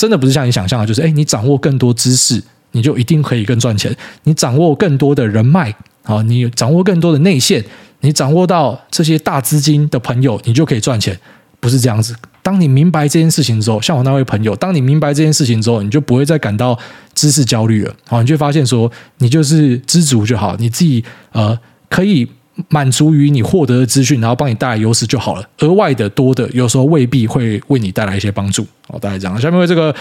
[0.03, 2.43] 真的不是像你想象的，就是哎，你掌握更多知识。
[2.73, 3.95] 你就一定可以更赚钱。
[4.25, 5.73] 你掌握更多的人脉，
[6.03, 7.65] 啊，你掌握更多的内线，
[8.01, 11.17] 你掌握到这些大资金的朋友，你就可以赚钱。
[11.61, 12.17] 不是这样子。
[12.43, 16.77] 当你明白这件事情之后，像我那位朋友，当你明白这件事情之后，你就不会再感到
[17.15, 17.95] 知识焦虑了。
[18.09, 21.57] 好，你就发现说，你就是知足就好，你自己呃
[21.89, 22.29] 可以
[22.69, 25.49] 满足于你获得的资讯，然后帮你带来优势就好了。
[25.61, 28.67] 额外的多的，有时候未必会为你带来一些帮助。
[28.89, 29.41] 哦，大概这样。
[29.41, 29.95] 下面为这个。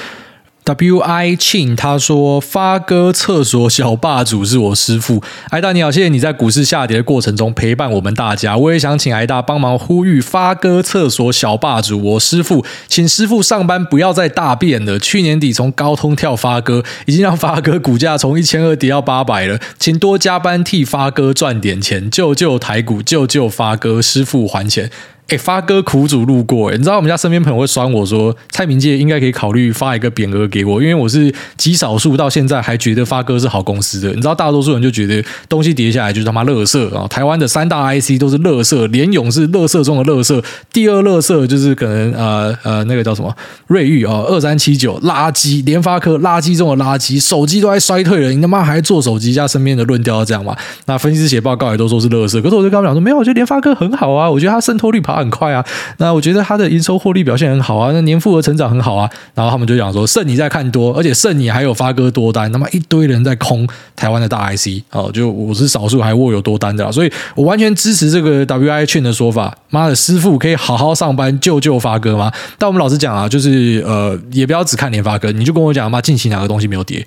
[0.72, 8.55] W I Chin 他说：“发哥厕所小霸主是我师父，艾 大你好，谢谢你在股市下跌的过程中陪伴我们大家。
[8.55, 14.97] 我也想请艾大帮忙呼吁发哥厕所小霸主我师父，请师父上班不要再大便了。
[14.97, 24.89] 去年底从高通跳发哥，已经让发哥股价从一千二跌到八百了，请多加班替发哥赚点钱，救救台股，救救发哥，师傅还钱。”
[25.32, 34.09] 哎，发哥苦主路过，你知道我们家身边朋友会酸我说，蔡明介应该可以考虑发一个匾额给我，因为我是极少数到现在还觉得发哥是好公司的。
[34.09, 37.07] 你知道，大多数人就觉得东西跌下来就是他妈垃圾啊！
[37.07, 43.34] 台湾的三大 IC 都是垃圾，联咏是垃圾中的垃圾，第二垃圾就是可能呃呃那个叫什么
[43.67, 49.32] 瑞昱啊，二三七九垃圾，联发科垃圾中的垃圾，手机都在衰退了，你他妈还做手机？
[49.32, 50.53] 加身边的论调这样嘛？
[50.88, 55.20] 那分析师写报告也都说是垃圾，可是我就跟他们讲说，没有，我觉得联发科很好啊，我觉得它渗透率爬。
[55.22, 55.65] 很快啊，
[55.97, 69.55] 那我觉得它的营收获利表现很好啊，那年复合成长很好啊，然后他们就讲说，剩你在看多，而且剩你还有发哥多单，那么一堆人在空台湾的大 IC 哦，就我是少数还握有多单的啦，所以我完全支持这个 WI 券的说法。
[69.69, 72.32] 妈的，师傅可以好好上班救救发哥吗？
[72.57, 77.05] 但我们老实讲啊，就是呃，也不要只看联发哥，你就跟我讲妈，近期哪个东西没有跌？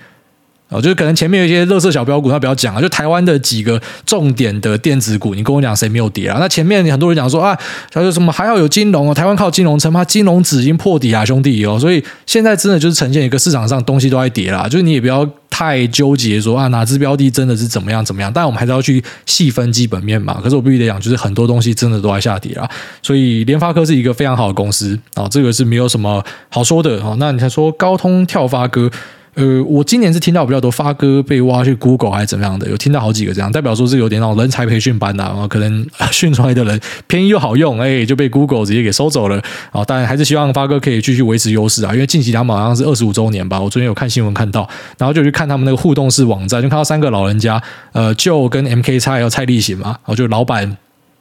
[0.70, 2.80] 啊，就是可能前面有一些垃圾小标股，他不要讲啊。
[2.80, 6.38] 就台湾的几个重点的电子股，你跟我讲谁没有跌啊？
[6.40, 7.56] 那前面很多人讲说啊，
[7.92, 11.78] 他说什么还要有金融啊，台湾靠金融撑，怕金融指已经破底啊，兄弟哦。
[11.78, 18.32] 所以现在真的就是呈现一个市场上东西都在跌啦，就是你也不要太纠结说啊哪只标的真的是怎么样怎么样。
[18.34, 20.40] 但我们还是要去细分基本面嘛。
[20.42, 22.68] 可是我必须得讲，就是很多东西真的都在下跌啦。
[23.02, 27.14] 所以联发科是一个非常好的公司啊，这个是没有什么好说的啊。
[27.20, 28.90] 那你才说高通跳发哥。
[29.34, 39.84] 呃，我今年是听到比较多发哥被挖去 Google 还是怎么样的，有听到好几个这样，代表说是有点那种人才培训班呐，然后可能训出来的人便宜又好用，哎，就被 Google 直接给收走了啊。
[39.84, 44.68] 当然还是希望发哥可以继续维持优势啊，因为近期他们好像是二十五周年吧，我昨天有看新闻看到，
[44.98, 47.60] 然后就去看他们那个互动式网站，就看到三个老人家，
[47.92, 50.76] 呃，就跟 MK 蔡有蔡力行嘛，然后就老板。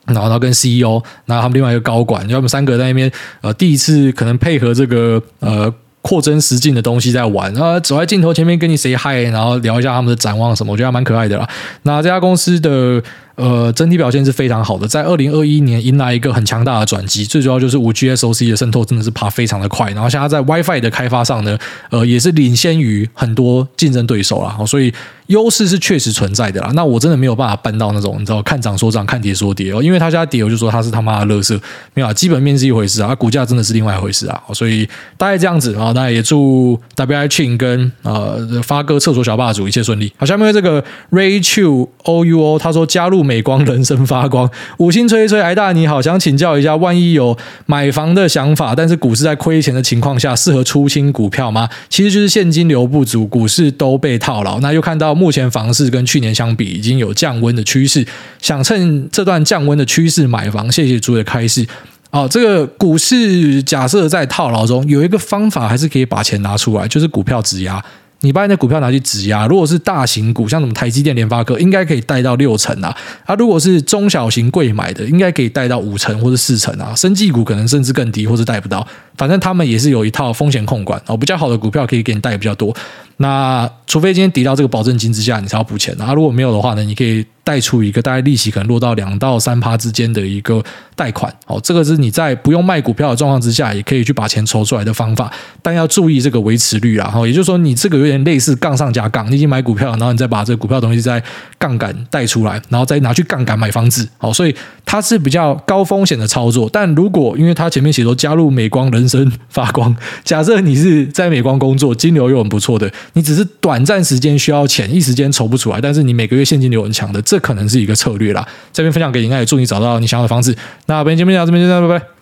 [0.05, 3.09] 然后他跟 CEO，然后他们另外一个高管，就他们三个在那边
[3.39, 5.73] 呃第一次可能配合这个呃。
[6.03, 11.49] 扩增实境的东西在玩，然后走在镜头前面跟你 say hi，然后聊一下他们的展望什么，我觉得还蛮可爱的啦。
[11.81, 13.01] 那这家公司的。
[13.35, 21.57] 呃，整体表现是非常好的，在二零二一年迎来一个很强大的转机，最主要就是五 G SoC 的渗透真的是爬非常的快，然后现在在 WiFi 的开发上呢，
[21.89, 24.93] 呃，也是领先于很多竞争对手啦，所以
[25.27, 26.71] 优势是确实存在的啦。
[26.75, 31.59] 那我真的没有办法办到那种你知道看涨说涨，看跌说跌哦，因为他家跌，我就说他是他妈的垃圾，
[31.95, 40.13] 没有啊，基本面是一回事啊，股价真的是另外一回事啊，所以大概这样子啊，那也祝 WI Chin 跟呃发哥厕所小霸主一切顺利。
[40.17, 43.22] 好，下面这个 Ray Chu OUO 他说加入。
[43.23, 51.69] 美光人生发光，五星吹一吹，癌大你好，想请教一下，万一有买房的想法，但是股市在亏钱的情况下，适合出清股票吗？
[51.89, 54.59] 其实就是现金流不足，股市都被套牢。
[54.59, 58.05] 那又看到目前房市跟去年相比已经有降温的趋势，
[58.41, 60.71] 想趁这段降温的趋势买房。
[60.71, 61.65] 谢谢主的开示。
[62.11, 67.83] 哦，这个股市假设在套牢中，有一个方法还是可以把钱拿出来，就是股票质押。
[68.23, 72.95] 你把你的股票拿去质押，如果是大型股，像什么台积电、联发科，应该可以贷到六成啊。
[73.25, 76.95] 啊，如果是中小型柜买的，应该可以贷到五成或者四成啊。
[76.95, 78.87] 生技股可能甚至更低，或者贷不到。
[79.17, 82.73] 反正他们也是有一套风险控管哦，比较好的股票可以给你贷比较多。
[83.17, 86.13] 那除非今天抵到这个保证金之下，你才要补钱啊。
[86.13, 90.63] 如果没有的话呢，你可以贷出一个大概利息可能落到两到三趴之间的一个
[90.95, 91.31] 贷款。
[91.45, 95.31] 哦，这个是你在不用卖股票的状况之下，也可以去把钱筹出来的方法。
[95.61, 97.09] 但要注意这个维持率啊。
[97.09, 101.21] 哈，也就是说，你这个有点类似杠上加杠，你已经买股票，然后你再把这个股票东西再
[101.59, 104.07] 杠杆贷出来，然后再拿去杠杆买房子。
[104.17, 104.55] 好，所以
[104.85, 106.69] 它是比较高风险的操作。
[106.71, 113.83] 但如果因为它前面写说加入美光人生发光，假设你是在美光工作，金流又很不错的，你只是短。
[113.83, 118.47] 暂时间需要钱，一时间筹不出来，但是你每个月现金流很强的，这可能是一个策略啦。
[118.71, 120.55] 这边分享给你，那也祝你找到你想要的房子。
[120.85, 122.12] 那本期节目就到这边，就这样，拜拜。